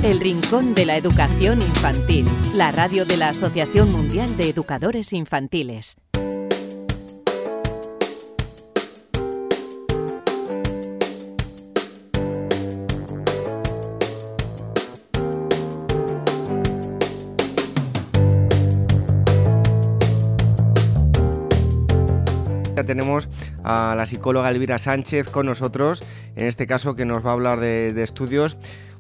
El 0.07 0.21
Rincón 0.21 0.73
de 0.77 0.87
la 0.87 0.97
Educación 0.97 1.61
Infantil, 1.61 2.27
la 2.55 2.71
radio 2.71 3.05
de 3.05 3.16
la 3.16 3.31
Asociación 3.31 3.90
Mundial 3.90 4.37
de 4.37 4.49
Educadores 4.51 5.12
Infantiles. 5.12 5.97
tenemos 22.87 23.29
a 23.64 23.97
la 23.97 24.07
psicóloga 24.07 24.49
Elvira 24.49 24.79
Sánchez 24.79 25.29
con 25.29 25.47
nosotros, 25.47 26.05
en 26.37 26.47
este 26.47 26.69
caso 26.69 26.95
que 26.95 27.05
nos 27.05 27.27
va 27.27 27.31
a 27.31 27.33
hablar 27.33 27.59
de 27.59 28.01
estudios 28.05 28.57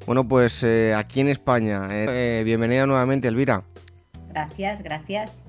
bueno, 0.06 0.26
pues 0.26 0.62
eh, 0.62 0.94
aquí 0.94 1.20
en 1.20 1.28
España. 1.28 1.88
Eh, 1.90 2.42
bienvenida 2.44 2.86
nuevamente, 2.86 3.28
Elvira. 3.28 3.64
Gracias, 4.30 4.82
gracias. 4.82 5.44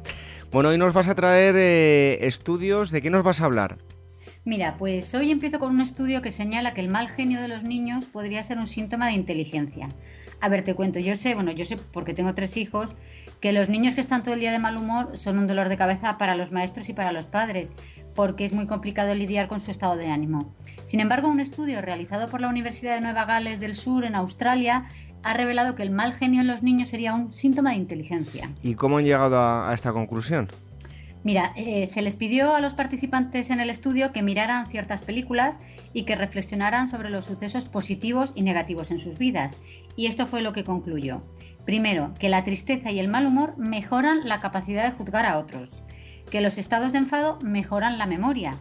Bueno, 0.52 0.70
hoy 0.70 0.78
nos 0.78 0.94
vas 0.94 1.08
a 1.08 1.16
traer 1.16 1.56
eh, 1.58 2.26
estudios. 2.26 2.90
¿De 2.92 3.02
qué 3.02 3.10
nos 3.10 3.24
vas 3.24 3.42
a 3.42 3.46
hablar? 3.46 3.78
Mira, 4.46 4.78
pues 4.78 5.14
hoy 5.14 5.32
empiezo 5.32 5.60
con 5.60 5.72
un 5.72 5.82
estudio 5.82 6.22
que 6.22 6.32
señala 6.32 6.74
que 6.74 6.82
el 6.82 6.90
mal 6.90 7.10
genio 7.10 7.42
de 7.42 7.50
los 7.50 7.64
niños 7.64 8.06
podría 8.06 8.44
ser 8.44 8.58
un 8.58 8.68
síntoma 8.68 9.08
de 9.08 9.14
inteligencia. 9.14 9.90
A 10.40 10.50
ver, 10.50 10.64
te 10.64 10.74
cuento, 10.74 11.00
yo 11.00 11.16
sé, 11.16 11.36
bueno, 11.36 11.52
yo 11.52 11.66
sé 11.66 11.78
porque 11.78 12.14
tengo 12.14 12.34
tres 12.34 12.58
hijos, 12.58 12.94
que 13.42 13.52
los 13.52 13.70
niños 13.70 13.96
que 13.96 14.02
están 14.02 14.24
todo 14.24 14.36
el 14.36 14.40
día 14.40 14.52
de 14.52 14.60
mal 14.60 14.78
humor 14.78 15.18
son 15.18 15.38
un 15.38 15.48
dolor 15.48 15.68
de 15.68 15.78
cabeza 15.78 16.18
para 16.18 16.36
los 16.36 16.52
maestros 16.52 16.90
y 16.90 16.94
para 16.94 17.12
los 17.12 17.26
padres 17.26 17.74
porque 18.18 18.46
es 18.46 18.52
muy 18.52 18.66
complicado 18.66 19.14
lidiar 19.14 19.48
con 19.48 19.60
su 19.62 19.70
estado 19.70 19.96
de 19.96 20.08
ánimo. 20.08 20.52
Sin 20.88 21.00
embargo, 21.00 21.30
un 21.30 21.40
estudio 21.40 21.84
realizado 21.84 22.28
por 22.28 22.42
la 22.42 22.50
Universidad 22.50 22.96
de 22.96 23.02
Nueva 23.02 23.26
Gales 23.26 23.60
del 23.60 23.76
Sur 23.76 24.06
en 24.06 24.16
Australia 24.16 24.86
ha 25.22 25.34
revelado 25.36 25.76
que 25.76 25.84
el 25.84 25.92
mal 25.92 26.14
genio 26.14 26.42
en 26.42 26.48
los 26.48 26.64
niños 26.64 26.90
sería 26.90 27.14
un 27.14 27.32
síntoma 27.32 27.70
de 27.70 27.76
inteligencia. 27.76 28.50
¿Y 28.64 28.74
cómo 28.74 28.98
han 28.98 29.06
llegado 29.06 29.38
a, 29.38 29.70
a 29.70 29.76
esta 29.76 29.94
conclusión? 29.94 30.50
Mira, 31.24 31.54
eh, 31.56 31.86
se 31.86 32.02
les 32.02 32.16
pidió 32.16 32.56
a 32.56 32.60
los 32.60 32.74
participantes 32.74 33.52
en 33.52 33.60
el 33.60 33.70
estudio 33.70 34.12
que 34.12 34.24
miraran 34.24 34.66
ciertas 34.66 35.04
películas 35.04 35.60
y 35.94 36.04
que 36.04 36.16
reflexionaran 36.16 36.88
sobre 36.88 37.12
los 37.12 37.26
sucesos 37.26 37.66
positivos 37.66 38.32
y 38.34 38.42
negativos 38.42 38.90
en 38.90 38.98
sus 38.98 39.20
vidas. 39.20 39.58
Y 39.96 40.08
esto 40.08 40.26
fue 40.26 40.42
lo 40.42 40.54
que 40.54 40.64
concluyó. 40.64 41.22
Primero, 41.66 42.16
que 42.18 42.30
la 42.30 42.44
tristeza 42.44 42.90
y 42.90 42.98
el 42.98 43.10
mal 43.10 43.28
humor 43.28 43.56
mejoran 43.60 44.28
la 44.28 44.40
capacidad 44.40 44.86
de 44.86 44.98
juzgar 44.98 45.28
a 45.28 45.38
otros 45.38 45.84
que 46.30 46.42
los 46.42 46.58
estados 46.58 46.92
de 46.92 47.00
enfado 47.00 47.40
mejoran 47.42 47.98
la 47.98 48.08
memoria, 48.08 48.56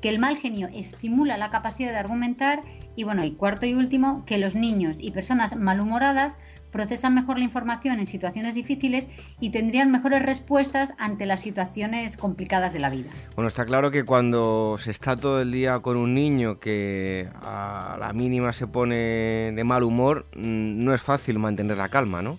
que 0.00 0.08
el 0.08 0.18
mal 0.18 0.36
genio 0.36 0.68
estimula 0.72 1.36
la 1.36 1.50
capacidad 1.50 1.90
de 1.90 1.98
argumentar 1.98 2.62
y 2.94 3.04
bueno, 3.04 3.24
y 3.24 3.32
cuarto 3.32 3.66
y 3.66 3.74
último, 3.74 4.24
que 4.26 4.38
los 4.38 4.54
niños 4.54 4.98
y 5.00 5.12
personas 5.12 5.56
malhumoradas 5.56 6.36
procesan 6.70 7.14
mejor 7.14 7.38
la 7.38 7.44
información 7.44 7.98
en 7.98 8.06
situaciones 8.06 8.54
difíciles 8.54 9.08
y 9.40 9.50
tendrían 9.50 9.90
mejores 9.90 10.22
respuestas 10.22 10.94
ante 10.98 11.24
las 11.24 11.40
situaciones 11.40 12.16
complicadas 12.16 12.72
de 12.72 12.80
la 12.80 12.90
vida. 12.90 13.10
Bueno, 13.36 13.48
está 13.48 13.64
claro 13.64 13.90
que 13.90 14.04
cuando 14.04 14.78
se 14.78 14.90
está 14.90 15.16
todo 15.16 15.40
el 15.40 15.52
día 15.52 15.80
con 15.80 15.96
un 15.96 16.14
niño 16.14 16.58
que 16.58 17.28
a 17.40 17.96
la 17.98 18.12
mínima 18.12 18.52
se 18.52 18.66
pone 18.66 19.52
de 19.54 19.64
mal 19.64 19.82
humor, 19.82 20.26
mm, 20.36 20.84
no 20.84 20.92
es 20.92 21.00
fácil 21.00 21.38
mantener 21.38 21.76
la 21.76 21.88
calma, 21.88 22.20
¿no? 22.20 22.38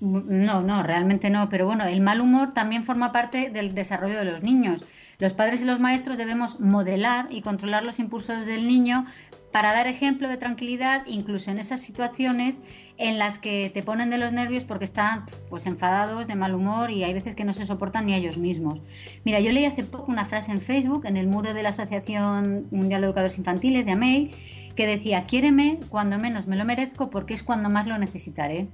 No, 0.00 0.62
no, 0.62 0.82
realmente 0.82 1.28
no, 1.28 1.50
pero 1.50 1.66
bueno, 1.66 1.84
el 1.84 2.00
mal 2.00 2.22
humor 2.22 2.52
también 2.54 2.84
forma 2.84 3.12
parte 3.12 3.50
del 3.50 3.74
desarrollo 3.74 4.18
de 4.18 4.24
los 4.24 4.42
niños. 4.42 4.82
Los 5.18 5.34
padres 5.34 5.60
y 5.60 5.66
los 5.66 5.78
maestros 5.78 6.16
debemos 6.16 6.58
modelar 6.58 7.26
y 7.30 7.42
controlar 7.42 7.84
los 7.84 7.98
impulsos 7.98 8.46
del 8.46 8.66
niño 8.66 9.04
para 9.52 9.72
dar 9.72 9.86
ejemplo 9.88 10.28
de 10.28 10.38
tranquilidad, 10.38 11.02
incluso 11.06 11.50
en 11.50 11.58
esas 11.58 11.82
situaciones 11.82 12.62
en 12.96 13.18
las 13.18 13.38
que 13.38 13.70
te 13.74 13.82
ponen 13.82 14.08
de 14.08 14.16
los 14.16 14.32
nervios 14.32 14.64
porque 14.64 14.84
están 14.84 15.24
pues 15.50 15.66
enfadados, 15.66 16.26
de 16.26 16.36
mal 16.36 16.54
humor 16.54 16.90
y 16.90 17.04
hay 17.04 17.12
veces 17.12 17.34
que 17.34 17.44
no 17.44 17.52
se 17.52 17.66
soportan 17.66 18.06
ni 18.06 18.14
ellos 18.14 18.38
mismos. 18.38 18.80
Mira, 19.24 19.40
yo 19.40 19.52
leí 19.52 19.66
hace 19.66 19.84
poco 19.84 20.10
una 20.10 20.24
frase 20.24 20.52
en 20.52 20.62
Facebook, 20.62 21.04
en 21.04 21.18
el 21.18 21.26
muro 21.26 21.52
de 21.52 21.62
la 21.62 21.70
Asociación 21.70 22.68
Mundial 22.70 23.02
de 23.02 23.08
Educadores 23.08 23.36
Infantiles, 23.36 23.84
de 23.84 23.92
AMEI, 23.92 24.30
que 24.76 24.86
decía, 24.86 25.24
quiéreme 25.24 25.78
cuando 25.90 26.18
menos 26.18 26.46
me 26.46 26.56
lo 26.56 26.64
merezco 26.64 27.10
porque 27.10 27.34
es 27.34 27.42
cuando 27.42 27.68
más 27.68 27.86
lo 27.86 27.98
necesitaré. 27.98 28.68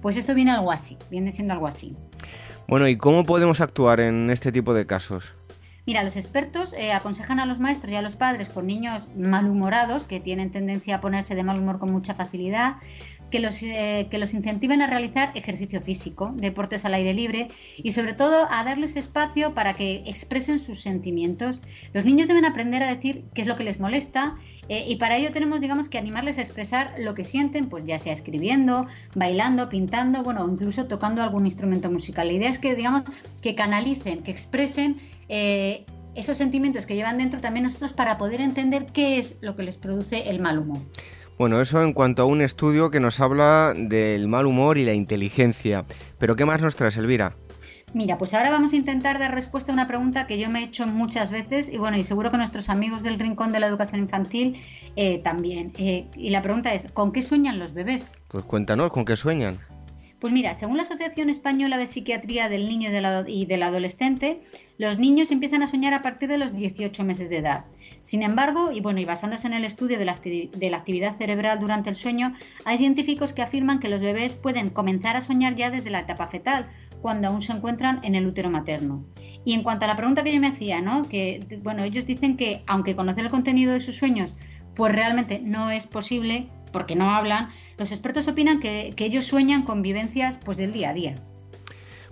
Pues 0.00 0.16
esto 0.16 0.34
viene 0.34 0.52
algo 0.52 0.72
así, 0.72 0.96
viene 1.10 1.32
siendo 1.32 1.54
algo 1.54 1.66
así. 1.66 1.96
Bueno, 2.66 2.86
¿y 2.88 2.96
cómo 2.96 3.24
podemos 3.24 3.60
actuar 3.60 4.00
en 4.00 4.30
este 4.30 4.52
tipo 4.52 4.74
de 4.74 4.86
casos? 4.86 5.24
Mira, 5.88 6.04
los 6.04 6.16
expertos 6.16 6.74
eh, 6.74 6.92
aconsejan 6.92 7.40
a 7.40 7.46
los 7.46 7.60
maestros 7.60 7.90
y 7.90 7.96
a 7.96 8.02
los 8.02 8.14
padres 8.14 8.50
con 8.50 8.66
niños 8.66 9.08
malhumorados, 9.16 10.04
que 10.04 10.20
tienen 10.20 10.50
tendencia 10.50 10.96
a 10.96 11.00
ponerse 11.00 11.34
de 11.34 11.42
mal 11.42 11.58
humor 11.58 11.78
con 11.78 11.90
mucha 11.90 12.14
facilidad, 12.14 12.76
que 13.30 13.40
los, 13.40 13.62
eh, 13.62 14.08
que 14.10 14.18
los 14.18 14.34
incentiven 14.34 14.82
a 14.82 14.86
realizar 14.86 15.30
ejercicio 15.34 15.80
físico, 15.80 16.32
deportes 16.36 16.84
al 16.84 16.94
aire 16.94 17.14
libre 17.14 17.48
y 17.76 17.92
sobre 17.92 18.12
todo 18.12 18.48
a 18.50 18.64
darles 18.64 18.96
espacio 18.96 19.54
para 19.54 19.74
que 19.74 20.02
expresen 20.06 20.58
sus 20.58 20.80
sentimientos. 20.80 21.60
Los 21.92 22.04
niños 22.04 22.28
deben 22.28 22.44
aprender 22.44 22.82
a 22.82 22.94
decir 22.94 23.24
qué 23.34 23.42
es 23.42 23.46
lo 23.46 23.56
que 23.56 23.64
les 23.64 23.80
molesta 23.80 24.36
eh, 24.68 24.84
y 24.86 24.96
para 24.96 25.16
ello 25.16 25.32
tenemos, 25.32 25.60
digamos, 25.60 25.88
que 25.88 25.98
animarles 25.98 26.38
a 26.38 26.42
expresar 26.42 26.94
lo 26.98 27.14
que 27.14 27.24
sienten, 27.24 27.68
pues 27.68 27.84
ya 27.84 27.98
sea 27.98 28.12
escribiendo, 28.12 28.86
bailando, 29.14 29.68
pintando, 29.68 30.22
bueno, 30.22 30.46
incluso 30.48 30.86
tocando 30.86 31.22
algún 31.22 31.46
instrumento 31.46 31.90
musical. 31.90 32.28
La 32.28 32.34
idea 32.34 32.50
es 32.50 32.58
que, 32.58 32.74
digamos, 32.74 33.04
que 33.42 33.54
canalicen, 33.54 34.22
que 34.22 34.30
expresen 34.30 35.00
eh, 35.28 35.86
esos 36.14 36.36
sentimientos 36.36 36.84
que 36.84 36.96
llevan 36.96 37.18
dentro 37.18 37.40
también 37.40 37.64
nosotros 37.64 37.92
para 37.92 38.18
poder 38.18 38.40
entender 38.40 38.86
qué 38.86 39.18
es 39.18 39.36
lo 39.40 39.56
que 39.56 39.62
les 39.62 39.76
produce 39.76 40.28
el 40.28 40.40
mal 40.40 40.58
humor. 40.58 40.78
Bueno, 41.38 41.60
eso 41.60 41.80
en 41.82 41.92
cuanto 41.92 42.22
a 42.22 42.26
un 42.26 42.42
estudio 42.42 42.90
que 42.90 42.98
nos 42.98 43.20
habla 43.20 43.72
del 43.76 44.26
mal 44.26 44.44
humor 44.44 44.76
y 44.76 44.84
la 44.84 44.92
inteligencia. 44.92 45.84
Pero 46.18 46.34
¿qué 46.34 46.44
más 46.44 46.60
nos 46.60 46.74
traes, 46.74 46.96
Elvira? 46.96 47.36
Mira, 47.94 48.18
pues 48.18 48.34
ahora 48.34 48.50
vamos 48.50 48.72
a 48.72 48.76
intentar 48.76 49.20
dar 49.20 49.32
respuesta 49.32 49.70
a 49.70 49.74
una 49.74 49.86
pregunta 49.86 50.26
que 50.26 50.40
yo 50.40 50.50
me 50.50 50.58
he 50.58 50.64
hecho 50.64 50.84
muchas 50.88 51.30
veces 51.30 51.68
y 51.72 51.78
bueno, 51.78 51.96
y 51.96 52.02
seguro 52.02 52.32
que 52.32 52.38
nuestros 52.38 52.68
amigos 52.68 53.04
del 53.04 53.20
Rincón 53.20 53.52
de 53.52 53.60
la 53.60 53.68
Educación 53.68 54.00
Infantil 54.00 54.60
eh, 54.96 55.18
también. 55.18 55.72
Eh, 55.78 56.08
y 56.16 56.30
la 56.30 56.42
pregunta 56.42 56.74
es, 56.74 56.90
¿con 56.90 57.12
qué 57.12 57.22
sueñan 57.22 57.60
los 57.60 57.72
bebés? 57.72 58.24
Pues 58.26 58.44
cuéntanos, 58.44 58.90
¿con 58.90 59.04
qué 59.04 59.16
sueñan? 59.16 59.60
Pues 60.18 60.32
mira, 60.32 60.52
según 60.54 60.76
la 60.76 60.82
Asociación 60.82 61.30
Española 61.30 61.78
de 61.78 61.86
Psiquiatría 61.86 62.48
del 62.48 62.68
Niño 62.68 62.90
y 63.28 63.46
del 63.46 63.62
Adolescente, 63.62 64.42
los 64.76 64.98
niños 64.98 65.30
empiezan 65.30 65.62
a 65.62 65.68
soñar 65.68 65.94
a 65.94 66.02
partir 66.02 66.28
de 66.28 66.38
los 66.38 66.56
18 66.56 67.04
meses 67.04 67.30
de 67.30 67.38
edad. 67.38 67.66
Sin 68.00 68.22
embargo, 68.22 68.72
y 68.72 68.80
bueno, 68.80 69.00
y 69.00 69.04
basándose 69.04 69.46
en 69.46 69.52
el 69.52 69.64
estudio 69.64 69.98
de 69.98 70.04
la, 70.04 70.16
de 70.22 70.70
la, 70.70 70.76
actividad 70.76 71.16
cerebral 71.16 71.60
durante 71.60 71.90
el 71.90 71.96
sueño, 71.96 72.34
hay 72.64 72.78
científicos 72.78 73.32
que 73.32 73.42
afirman 73.42 73.80
que 73.80 73.88
los 73.88 74.00
bebés 74.00 74.34
pueden 74.34 74.70
comenzar 74.70 75.16
a 75.16 75.20
soñar 75.20 75.54
ya 75.54 75.70
desde 75.70 75.90
la 75.90 76.00
etapa 76.00 76.28
fetal, 76.28 76.68
cuando 77.02 77.28
aún 77.28 77.42
se 77.42 77.52
encuentran 77.52 78.00
en 78.02 78.14
el 78.14 78.26
útero 78.26 78.50
materno. 78.50 79.04
Y 79.44 79.54
en 79.54 79.62
cuanto 79.62 79.84
a 79.84 79.88
la 79.88 79.96
pregunta 79.96 80.24
que 80.24 80.32
yo 80.32 80.40
me 80.40 80.48
hacía, 80.48 80.80
¿no? 80.80 81.08
Que 81.08 81.60
bueno, 81.62 81.82
ellos 81.82 82.06
dicen 82.06 82.36
que 82.36 82.62
aunque 82.66 82.96
conocer 82.96 83.24
el 83.24 83.30
contenido 83.30 83.72
de 83.72 83.80
sus 83.80 83.96
sueños, 83.96 84.34
pues 84.74 84.92
realmente 84.92 85.40
no 85.42 85.70
es 85.70 85.86
posible, 85.86 86.48
porque 86.72 86.96
no 86.96 87.10
hablan, 87.10 87.48
los 87.76 87.92
expertos 87.92 88.28
opinan 88.28 88.60
que, 88.60 88.94
ellos 88.96 89.24
sueñan 89.24 89.62
con 89.62 89.82
vivencias 89.82 90.38
pues, 90.38 90.56
del 90.56 90.72
día 90.72 90.90
a 90.90 90.94
día. 90.94 91.14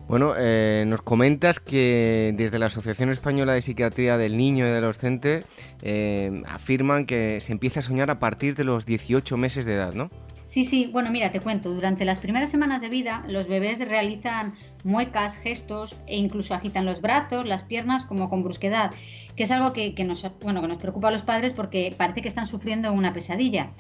Bueno, 0.09 0.35
eh, 0.39 0.85
nos 0.87 1.03
comentas 1.03 1.59
que 1.59 2.33
desde 2.37 2.61
la 2.61 2.67
Asociación 2.67 3.11
Española 3.11 3.55
de 3.55 3.63
Psiquiatría 3.63 4.17
del 4.17 4.37
Niño 4.37 4.65
y 4.65 4.69
del 4.69 4.85
Adolescente 4.85 5.43
eh, 5.83 6.43
afirman 6.47 7.07
que 7.07 7.41
se 7.41 7.51
empieza 7.51 7.81
a 7.81 7.83
soñar 7.83 8.09
a 8.11 8.21
partir 8.21 8.55
de 8.55 8.63
los 8.63 8.87
18 8.87 9.37
meses 9.37 9.65
de 9.65 9.75
edad, 9.75 9.95
¿no? 9.95 10.11
Sí, 10.47 10.65
sí, 10.65 10.89
bueno, 10.93 11.11
mira, 11.11 11.33
te 11.33 11.41
cuento, 11.41 11.75
durante 11.75 12.05
las 12.05 12.19
primeras 12.19 12.51
semanas 12.51 12.81
de 12.81 12.89
vida 12.89 13.25
los 13.29 13.49
bebés 13.49 13.81
realizan 13.81 14.55
muecas, 14.85 15.39
gestos 15.39 15.97
e 16.07 16.19
incluso 16.19 16.55
agitan 16.55 16.87
los 16.87 17.01
brazos, 17.01 17.47
las 17.47 17.65
piernas 17.65 18.05
como 18.05 18.31
con 18.31 18.45
brusquedad, 18.45 18.93
que 19.35 19.43
es 19.43 19.51
algo 19.51 19.73
que, 19.73 19.93
nos, 20.05 20.25
bueno, 20.41 20.63
que 20.63 20.69
nos 20.69 20.79
preocupa 20.79 21.09
a 21.09 21.11
los 21.11 21.23
padres 21.23 21.53
porque 21.53 21.93
parece 21.97 22.23
que 22.23 22.29
están 22.29 22.47
sufriendo 22.47 22.93
una 22.93 23.13
pesadilla. 23.13 23.73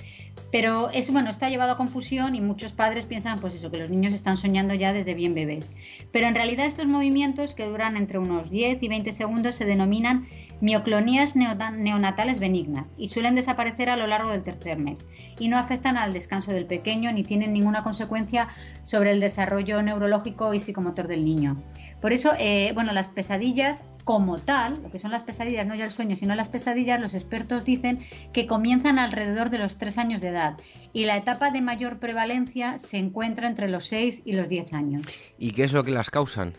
Pero 0.51 0.91
es 0.91 1.13
bueno, 1.13 1.31
esto 1.31 1.47
ha 1.47 1.51
llevado 1.51 1.73
a 1.73 1.77
confusión 1.77 2.35
y 2.35 2.41
muchos 2.41 2.73
padres 2.73 3.07
piensan 3.07 3.39
pues 3.39 3.55
eso, 3.55 3.71
que 3.71 3.79
los 3.79 3.91
niños 3.91 4.13
están 4.13 4.37
soñando 4.37 4.75
ya 4.75 4.93
desde 4.93 5.15
bien 5.15 5.35
bebés. 5.35 5.71
Pero 6.11 6.27
en 6.27 6.35
realidad 6.35 6.67
estos 6.67 6.89
movimientos 6.89 7.55
que 7.55 7.65
duran 7.65 7.97
entre 7.97 8.19
unos 8.19 8.51
10 8.51 8.83
y 8.83 8.89
20 8.89 9.13
segundos 9.13 9.55
se 9.55 9.67
denominan 9.67 10.27
mioclonías 10.61 11.37
neonatales 11.37 12.39
benignas 12.39 12.95
y 12.97 13.09
suelen 13.09 13.35
desaparecer 13.35 13.91
a 13.91 13.97
lo 13.97 14.07
largo 14.07 14.31
del 14.31 14.43
tercer 14.43 14.79
mes 14.79 15.07
y 15.39 15.49
no 15.49 15.59
afectan 15.59 15.97
al 15.97 16.13
descanso 16.13 16.53
del 16.53 16.67
pequeño 16.67 17.13
ni 17.13 17.25
tienen 17.25 17.53
ninguna 17.53 17.83
consecuencia 17.83 18.49
sobre 18.85 19.11
el 19.11 19.21
desarrollo 19.21 19.83
neurológico 19.83 20.55
y 20.55 20.61
psicomotor 20.61 21.09
del 21.09 21.25
niño. 21.25 21.63
Por 22.01 22.13
eso, 22.13 22.33
eh, 22.39 22.73
bueno, 22.75 22.93
las 22.93 23.09
pesadillas 23.09 23.83
como 24.05 24.39
tal, 24.39 24.81
lo 24.85 24.91
que 24.91 24.99
son 24.99 25.11
las 25.11 25.25
pesadillas, 25.25 25.67
no 25.67 25.75
ya 25.75 25.85
el 25.85 25.91
sueño, 25.91 26.15
sino 26.15 26.37
las 26.37 26.49
pesadillas, 26.49 27.01
los 27.01 27.15
expertos 27.15 27.65
dicen 27.65 27.99
que 28.33 28.47
comienzan 28.47 29.01
alrededor 29.01 29.51
de 29.51 29.59
los 29.59 29.79
3 29.79 29.99
años 29.99 30.21
de 30.21 30.29
edad 30.29 30.57
y 30.93 31.07
la 31.07 31.17
etapa 31.17 31.51
de 31.51 31.61
mayor 31.61 31.99
prevalencia 31.99 32.79
se 32.79 32.99
encuentra 32.99 33.49
entre 33.49 33.69
los 33.69 33.87
6 33.87 34.23
y 34.25 34.35
los 34.35 34.49
10 34.49 34.73
años. 34.75 35.07
¿Y 35.39 35.51
qué 35.51 35.65
es 35.65 35.73
lo 35.73 35.83
que 35.83 35.91
las 35.91 36.11
causan? 36.11 36.55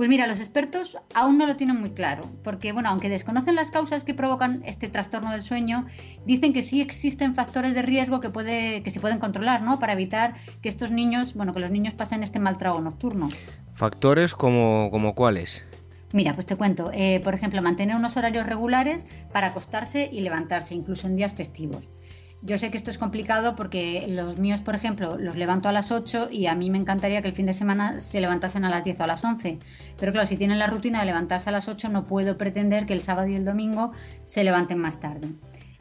Pues 0.00 0.08
mira, 0.08 0.26
los 0.26 0.40
expertos 0.40 0.96
aún 1.12 1.36
no 1.36 1.44
lo 1.44 1.56
tienen 1.56 1.78
muy 1.78 1.90
claro, 1.90 2.22
porque 2.42 2.72
bueno, 2.72 2.88
aunque 2.88 3.10
desconocen 3.10 3.54
las 3.54 3.70
causas 3.70 4.02
que 4.02 4.14
provocan 4.14 4.62
este 4.64 4.88
trastorno 4.88 5.30
del 5.30 5.42
sueño, 5.42 5.84
dicen 6.24 6.54
que 6.54 6.62
sí 6.62 6.80
existen 6.80 7.34
factores 7.34 7.74
de 7.74 7.82
riesgo 7.82 8.18
que, 8.22 8.30
puede, 8.30 8.82
que 8.82 8.88
se 8.88 8.98
pueden 8.98 9.18
controlar, 9.18 9.60
¿no? 9.60 9.78
Para 9.78 9.92
evitar 9.92 10.36
que 10.62 10.70
estos 10.70 10.90
niños, 10.90 11.34
bueno, 11.34 11.52
que 11.52 11.60
los 11.60 11.70
niños 11.70 11.92
pasen 11.92 12.22
este 12.22 12.40
mal 12.40 12.56
trago 12.56 12.80
nocturno. 12.80 13.28
¿Factores 13.74 14.32
como, 14.32 14.88
como 14.90 15.14
cuáles? 15.14 15.64
Mira, 16.14 16.32
pues 16.32 16.46
te 16.46 16.56
cuento, 16.56 16.90
eh, 16.94 17.20
por 17.22 17.34
ejemplo, 17.34 17.60
mantener 17.60 17.94
unos 17.94 18.16
horarios 18.16 18.46
regulares 18.46 19.06
para 19.34 19.48
acostarse 19.48 20.08
y 20.10 20.22
levantarse, 20.22 20.74
incluso 20.74 21.08
en 21.08 21.16
días 21.16 21.34
festivos. 21.34 21.90
Yo 22.42 22.56
sé 22.56 22.70
que 22.70 22.78
esto 22.78 22.90
es 22.90 22.96
complicado 22.96 23.54
porque 23.54 24.06
los 24.08 24.38
míos, 24.38 24.62
por 24.62 24.74
ejemplo, 24.74 25.18
los 25.18 25.36
levanto 25.36 25.68
a 25.68 25.72
las 25.72 25.92
8 25.92 26.28
y 26.30 26.46
a 26.46 26.54
mí 26.54 26.70
me 26.70 26.78
encantaría 26.78 27.20
que 27.20 27.28
el 27.28 27.34
fin 27.34 27.44
de 27.44 27.52
semana 27.52 28.00
se 28.00 28.18
levantasen 28.18 28.64
a 28.64 28.70
las 28.70 28.82
10 28.82 29.00
o 29.00 29.04
a 29.04 29.06
las 29.06 29.22
11. 29.22 29.58
Pero 29.98 30.12
claro, 30.12 30.26
si 30.26 30.38
tienen 30.38 30.58
la 30.58 30.66
rutina 30.66 31.00
de 31.00 31.06
levantarse 31.06 31.50
a 31.50 31.52
las 31.52 31.68
8, 31.68 31.90
no 31.90 32.06
puedo 32.06 32.38
pretender 32.38 32.86
que 32.86 32.94
el 32.94 33.02
sábado 33.02 33.28
y 33.28 33.34
el 33.34 33.44
domingo 33.44 33.92
se 34.24 34.42
levanten 34.42 34.78
más 34.78 35.00
tarde. 35.00 35.28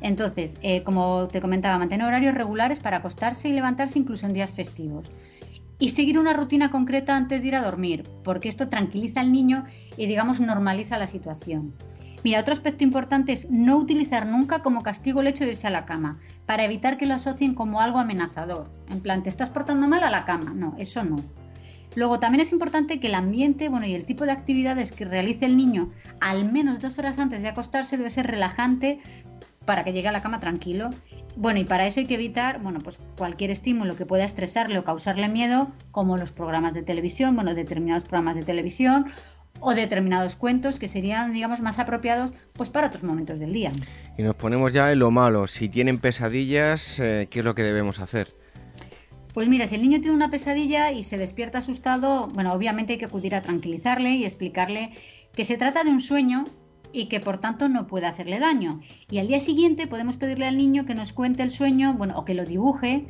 Entonces, 0.02 0.58
eh, 0.62 0.84
como 0.84 1.30
te 1.30 1.40
comentaba, 1.40 1.78
mantener 1.78 2.06
horarios 2.06 2.36
regulares 2.36 2.80
para 2.80 2.98
acostarse 2.98 3.48
y 3.48 3.54
levantarse 3.54 3.98
incluso 3.98 4.26
en 4.26 4.34
días 4.34 4.52
festivos. 4.52 5.12
Y 5.78 5.90
seguir 5.90 6.20
una 6.20 6.34
rutina 6.34 6.72
concreta 6.72 7.16
antes 7.16 7.42
de 7.42 7.48
ir 7.48 7.56
a 7.56 7.62
dormir, 7.62 8.04
porque 8.26 8.50
esto 8.50 8.68
tranquiliza 8.68 9.22
al 9.22 9.32
niño 9.32 9.64
y, 9.96 10.08
digamos, 10.08 10.42
normaliza 10.42 10.98
la 10.98 11.08
situación. 11.08 11.74
Mira, 12.24 12.42
otro 12.42 12.54
aspecto 12.54 12.84
importante 12.84 13.32
es 13.32 13.50
no 13.50 13.78
utilizar 13.78 14.26
nunca 14.26 14.62
como 14.62 14.84
castigo 14.84 15.22
el 15.22 15.28
hecho 15.28 15.46
de 15.46 15.52
irse 15.52 15.68
a 15.68 15.72
la 15.72 15.86
cama, 15.86 16.20
para 16.46 16.66
evitar 16.66 16.98
que 16.98 17.06
lo 17.06 17.14
asocien 17.14 17.56
como 17.56 17.80
algo 17.80 18.00
amenazador. 18.00 18.70
En 18.90 19.00
plan, 19.00 19.24
te 19.24 19.30
estás 19.30 19.50
portando 19.50 19.88
mal 19.88 20.04
a 20.04 20.10
la 20.10 20.26
cama. 20.26 20.54
No, 20.54 20.76
eso 20.78 21.04
no. 21.04 21.18
Luego 21.96 22.20
también 22.20 22.42
es 22.42 22.52
importante 22.52 23.00
que 23.00 23.08
el 23.08 23.16
ambiente 23.16 23.70
bueno, 23.70 23.86
y 23.86 23.96
el 23.96 24.06
tipo 24.06 24.26
de 24.26 24.32
actividades 24.32 24.92
que 24.92 25.06
realice 25.06 25.46
el 25.46 25.58
niño 25.58 25.90
al 26.20 26.52
menos 26.52 26.80
dos 26.80 27.00
horas 27.00 27.18
antes 27.18 27.42
de 27.42 27.48
acostarse 27.48 27.98
debe 27.98 28.10
ser 28.10 28.28
relajante 28.28 29.00
para 29.66 29.84
que 29.84 29.92
llegue 29.94 30.08
a 30.08 30.12
la 30.12 30.22
cama 30.22 30.40
tranquilo. 30.40 30.92
Bueno, 31.36 31.60
y 31.60 31.64
para 31.64 31.88
eso 31.88 32.00
hay 32.00 32.06
que 32.06 32.16
evitar 32.16 32.62
bueno, 32.62 32.80
pues 32.80 33.00
cualquier 33.18 33.50
estímulo 33.50 33.96
que 33.96 34.06
pueda 34.06 34.24
estresarle 34.24 34.78
o 34.78 34.84
causarle 34.84 35.30
miedo, 35.30 35.72
como 35.92 36.18
los 36.18 36.32
programas 36.32 36.74
de 36.74 36.84
televisión, 36.84 37.36
bueno, 37.36 37.54
determinados 37.54 38.04
programas 38.04 38.36
de 38.36 38.44
televisión 38.44 39.06
o 39.60 39.74
determinados 39.74 40.36
cuentos 40.36 40.80
que 40.80 40.88
serían, 40.88 41.34
digamos, 41.34 41.62
más 41.62 41.80
apropiados 41.80 42.34
pues 42.54 42.70
para 42.70 42.88
otros 42.88 43.04
momentos 43.04 43.40
del 43.40 43.54
día. 43.54 43.72
Y 44.18 44.24
nos 44.24 44.36
ponemos 44.36 44.74
ya 44.74 44.92
en 44.92 45.00
lo 45.00 45.12
malo. 45.12 45.48
Si 45.48 45.70
tienen 45.70 46.00
pesadillas, 46.00 47.00
eh, 47.00 47.28
¿qué 47.30 47.40
es 47.40 47.46
lo 47.46 47.56
que 47.56 47.64
debemos 47.64 48.00
hacer? 48.00 48.34
Pues 49.34 49.48
mira, 49.48 49.68
si 49.68 49.76
el 49.76 49.82
niño 49.82 50.00
tiene 50.00 50.16
una 50.16 50.32
pesadilla 50.32 50.92
y 50.92 51.04
se 51.04 51.18
despierta 51.18 51.60
asustado, 51.60 52.28
bueno, 52.28 52.54
obviamente 52.54 52.94
hay 52.94 53.00
que 53.00 53.06
acudir 53.06 53.36
a 53.36 53.42
tranquilizarle 53.42 54.16
y 54.16 54.26
explicarle 54.26 54.92
que 55.34 55.46
se 55.46 55.56
trata 55.56 55.84
de 55.84 55.92
un 55.92 56.02
sueño 56.02 56.46
y 56.92 57.06
que 57.06 57.20
por 57.20 57.38
tanto 57.38 57.70
no 57.70 57.88
puede 57.88 58.08
hacerle 58.08 58.40
daño. 58.40 58.82
Y 59.10 59.20
al 59.20 59.28
día 59.28 59.40
siguiente 59.40 59.88
podemos 59.88 60.18
pedirle 60.18 60.48
al 60.48 60.58
niño 60.58 60.86
que 60.86 60.96
nos 60.96 61.14
cuente 61.14 61.44
el 61.44 61.52
sueño, 61.52 61.94
bueno, 61.94 62.18
o 62.18 62.26
que 62.26 62.34
lo 62.34 62.46
dibuje 62.46 63.06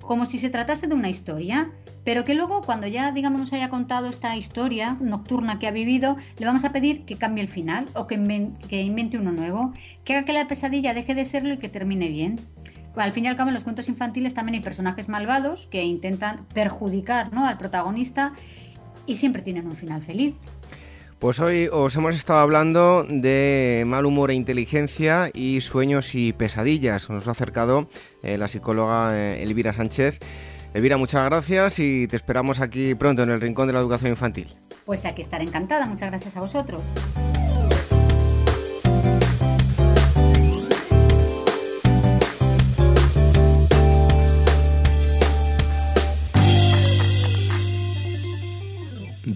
como 0.00 0.26
si 0.26 0.38
se 0.38 0.50
tratase 0.50 0.86
de 0.86 0.94
una 0.94 1.08
historia, 1.08 1.70
pero 2.04 2.24
que 2.24 2.34
luego 2.34 2.62
cuando 2.62 2.86
ya 2.86 3.12
digamos 3.12 3.40
nos 3.40 3.52
haya 3.52 3.68
contado 3.68 4.08
esta 4.08 4.36
historia 4.36 4.96
nocturna 5.00 5.58
que 5.58 5.66
ha 5.66 5.70
vivido, 5.70 6.16
le 6.38 6.46
vamos 6.46 6.64
a 6.64 6.72
pedir 6.72 7.04
que 7.04 7.16
cambie 7.16 7.42
el 7.42 7.48
final 7.48 7.86
o 7.94 8.06
que, 8.06 8.14
invente 8.14 9.18
uno 9.18 9.32
nuevo, 9.32 9.72
que 10.04 10.14
haga 10.14 10.24
que 10.24 10.32
la 10.32 10.48
pesadilla 10.48 10.94
deje 10.94 11.14
de 11.14 11.24
serlo 11.24 11.54
y 11.54 11.58
que 11.58 11.68
termine 11.68 12.08
bien. 12.08 12.40
Al 12.96 13.12
fin 13.12 13.24
y 13.24 13.28
al 13.28 13.36
cabo, 13.36 13.50
en 13.50 13.54
los 13.54 13.64
cuentos 13.64 13.88
infantiles 13.88 14.34
también 14.34 14.54
hay 14.54 14.60
personajes 14.60 15.08
malvados 15.08 15.68
que 15.68 15.84
intentan 15.84 16.46
perjudicar 16.52 17.32
¿no? 17.32 17.46
al 17.46 17.56
protagonista 17.56 18.32
y 19.06 19.16
siempre 19.16 19.42
tienen 19.42 19.66
un 19.66 19.76
final 19.76 20.02
feliz. 20.02 20.34
Pues 21.20 21.38
hoy 21.38 21.68
os 21.70 21.94
hemos 21.96 22.16
estado 22.16 22.38
hablando 22.38 23.04
de 23.06 23.84
mal 23.86 24.06
humor 24.06 24.30
e 24.30 24.34
inteligencia 24.34 25.30
y 25.34 25.60
sueños 25.60 26.14
y 26.14 26.32
pesadillas. 26.32 27.10
Nos 27.10 27.26
lo 27.26 27.30
ha 27.30 27.32
acercado 27.32 27.90
eh, 28.22 28.38
la 28.38 28.48
psicóloga 28.48 29.14
eh, 29.14 29.42
Elvira 29.42 29.74
Sánchez. 29.74 30.18
Elvira, 30.72 30.96
muchas 30.96 31.26
gracias 31.26 31.78
y 31.78 32.08
te 32.08 32.16
esperamos 32.16 32.58
aquí 32.58 32.94
pronto 32.94 33.22
en 33.22 33.30
el 33.32 33.40
Rincón 33.42 33.66
de 33.66 33.74
la 33.74 33.80
Educación 33.80 34.12
Infantil. 34.12 34.54
Pues 34.86 35.04
aquí 35.04 35.20
estaré 35.20 35.44
encantada. 35.44 35.84
Muchas 35.84 36.08
gracias 36.08 36.38
a 36.38 36.40
vosotros. 36.40 36.80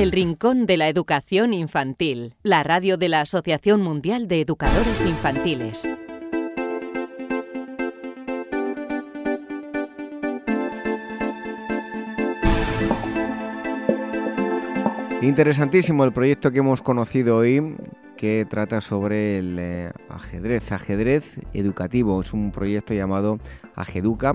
El 0.00 0.12
Rincón 0.12 0.64
de 0.64 0.78
la 0.78 0.88
Educación 0.88 1.52
Infantil, 1.52 2.32
la 2.42 2.62
radio 2.62 2.96
de 2.96 3.10
la 3.10 3.20
Asociación 3.20 3.82
Mundial 3.82 4.28
de 4.28 4.40
Educadores 4.40 5.04
Infantiles. 5.04 5.86
Interesantísimo 15.20 16.04
el 16.04 16.14
proyecto 16.14 16.50
que 16.50 16.60
hemos 16.60 16.80
conocido 16.80 17.36
hoy, 17.36 17.76
que 18.16 18.46
trata 18.48 18.80
sobre 18.80 19.36
el 19.36 19.58
eh, 19.58 19.90
ajedrez, 20.08 20.72
ajedrez 20.72 21.24
educativo. 21.52 22.22
Es 22.22 22.32
un 22.32 22.52
proyecto 22.52 22.94
llamado 22.94 23.38
Ageduca 23.74 24.34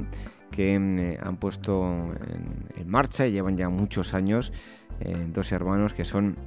que 0.55 0.79
mm, 0.79 0.99
eh, 0.99 1.19
han 1.21 1.37
puesto 1.37 1.83
en, 1.83 2.87
marcha 2.87 3.27
y 3.27 3.31
llevan 3.31 3.57
ya 3.57 3.69
muchos 3.69 4.13
años 4.13 4.53
eh, 4.99 5.27
dos 5.33 5.51
hermanos 5.51 5.93
que 5.93 6.05
son 6.05 6.37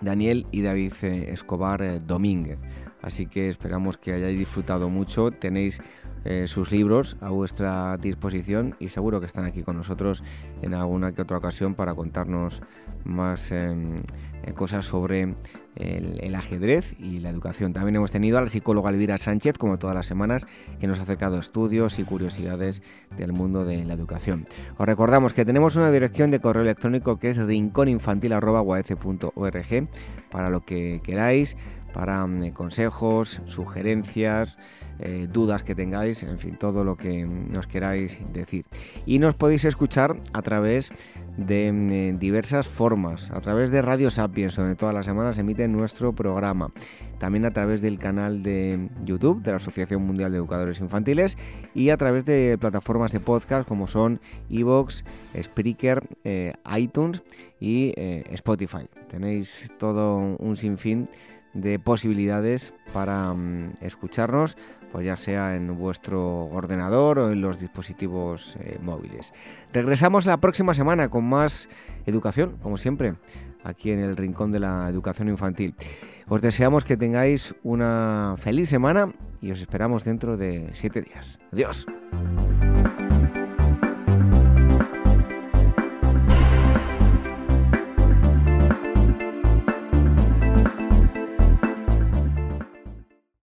Daniel 0.00 0.46
y 0.50 0.62
David 0.62 0.92
Escobar 1.02 2.04
Domínguez. 2.04 2.58
Así 3.02 3.26
que 3.26 3.48
esperamos 3.48 3.96
que 3.96 4.12
hayáis 4.12 4.38
disfrutado 4.38 4.90
mucho. 4.90 5.30
Tenéis 5.30 5.80
eh, 6.24 6.46
sus 6.46 6.70
libros 6.70 7.16
a 7.20 7.30
vuestra 7.30 7.96
disposición 7.96 8.76
y 8.78 8.90
seguro 8.90 9.20
que 9.20 9.26
están 9.26 9.46
aquí 9.46 9.62
con 9.62 9.76
nosotros 9.76 10.22
en 10.60 10.74
alguna 10.74 11.12
que 11.12 11.22
otra 11.22 11.38
ocasión 11.38 11.74
para 11.74 11.94
contarnos 11.94 12.60
más 13.04 13.50
em, 13.52 13.96
eh, 14.42 14.52
cosas 14.52 14.84
sobre 14.84 15.34
el, 15.76 16.34
ajedrez 16.34 16.94
y 16.98 17.20
la 17.20 17.30
educación. 17.30 17.72
También 17.72 17.96
hemos 17.96 18.10
tenido 18.10 18.38
a 18.38 18.40
la 18.40 18.48
psicóloga 18.48 18.90
Elvira 18.90 19.18
Sánchez, 19.18 19.56
como 19.58 19.78
todas 19.78 19.94
las 19.94 20.06
semanas, 20.06 20.46
que 20.80 20.86
nos 20.86 20.98
ha 20.98 21.02
acercado 21.02 21.38
estudios 21.38 21.98
y 21.98 22.04
curiosidades 22.04 22.82
del 23.16 23.32
mundo 23.32 23.64
de 23.64 23.84
la 23.84 23.94
educación. 23.94 24.46
Os 24.78 24.86
recordamos 24.86 25.32
que 25.32 25.44
tenemos 25.44 25.76
una 25.76 25.90
dirección 25.90 26.30
de 26.30 26.40
correo 26.40 26.62
electrónico 26.62 27.18
que 27.18 27.30
es 27.30 27.36
rincóninfantil.org 27.36 29.88
para 30.30 30.50
lo 30.50 30.64
que 30.64 31.00
queráis 31.02 31.56
para 31.92 32.26
mm, 32.26 32.50
consejos, 32.50 33.40
sugerencias, 33.46 34.56
eh, 35.02 35.28
dudas 35.32 35.62
que 35.62 35.74
tengáis, 35.74 36.22
en 36.22 36.38
fin, 36.38 36.56
todo 36.58 36.84
lo 36.84 36.96
que 36.96 37.24
nos 37.24 37.66
queráis 37.66 38.18
decir. 38.34 38.66
Y 39.06 39.18
nos 39.18 39.34
podéis 39.34 39.64
escuchar 39.64 40.16
a 40.34 40.42
través 40.42 40.92
de 41.38 41.72
mm, 41.72 41.90
eh, 41.90 42.16
diversas 42.18 42.68
formas, 42.68 43.30
a 43.30 43.40
través 43.40 43.70
de 43.70 43.80
Radio 43.80 44.10
Sapiens, 44.10 44.56
donde 44.56 44.76
todas 44.76 44.94
las 44.94 45.06
semanas 45.06 45.38
emite 45.38 45.66
nuestro 45.68 46.12
programa. 46.12 46.70
También 47.18 47.46
a 47.46 47.50
través 47.50 47.80
del 47.80 47.98
canal 47.98 48.42
de 48.42 48.90
YouTube 49.04 49.42
de 49.42 49.52
la 49.52 49.56
Asociación 49.56 50.02
Mundial 50.02 50.32
de 50.32 50.38
Educadores 50.38 50.80
Infantiles 50.80 51.38
y 51.74 51.88
a 51.90 51.96
través 51.96 52.26
de 52.26 52.58
plataformas 52.60 53.12
de 53.12 53.20
podcast 53.20 53.66
como 53.66 53.86
son 53.86 54.20
Evox, 54.50 55.04
Spreaker, 55.40 56.08
eh, 56.24 56.52
iTunes 56.76 57.22
y 57.58 57.94
Spotify. 58.32 58.88
Tenéis 59.08 59.70
todo 59.78 60.16
un 60.38 60.56
sinfín 60.56 61.08
de 61.54 61.78
posibilidades 61.78 62.72
para 62.92 63.32
mm, 63.32 63.74
escucharnos, 63.80 64.56
pues 64.92 65.06
ya 65.06 65.16
sea 65.16 65.56
en 65.56 65.76
vuestro 65.78 66.46
ordenador 66.46 67.18
o 67.18 67.30
en 67.30 67.40
los 67.40 67.60
dispositivos 67.60 68.56
eh, 68.60 68.78
móviles. 68.82 69.32
Regresamos 69.72 70.26
la 70.26 70.38
próxima 70.38 70.74
semana 70.74 71.08
con 71.08 71.24
más 71.24 71.68
educación, 72.06 72.56
como 72.62 72.76
siempre, 72.76 73.14
aquí 73.64 73.90
en 73.90 74.00
el 74.00 74.16
Rincón 74.16 74.52
de 74.52 74.60
la 74.60 74.88
Educación 74.88 75.28
Infantil. 75.28 75.74
Os 76.28 76.42
deseamos 76.42 76.84
que 76.84 76.96
tengáis 76.96 77.54
una 77.62 78.34
feliz 78.38 78.68
semana 78.68 79.12
y 79.40 79.50
os 79.50 79.60
esperamos 79.60 80.04
dentro 80.04 80.36
de 80.36 80.70
siete 80.72 81.02
días. 81.02 81.38
Adiós. 81.52 81.86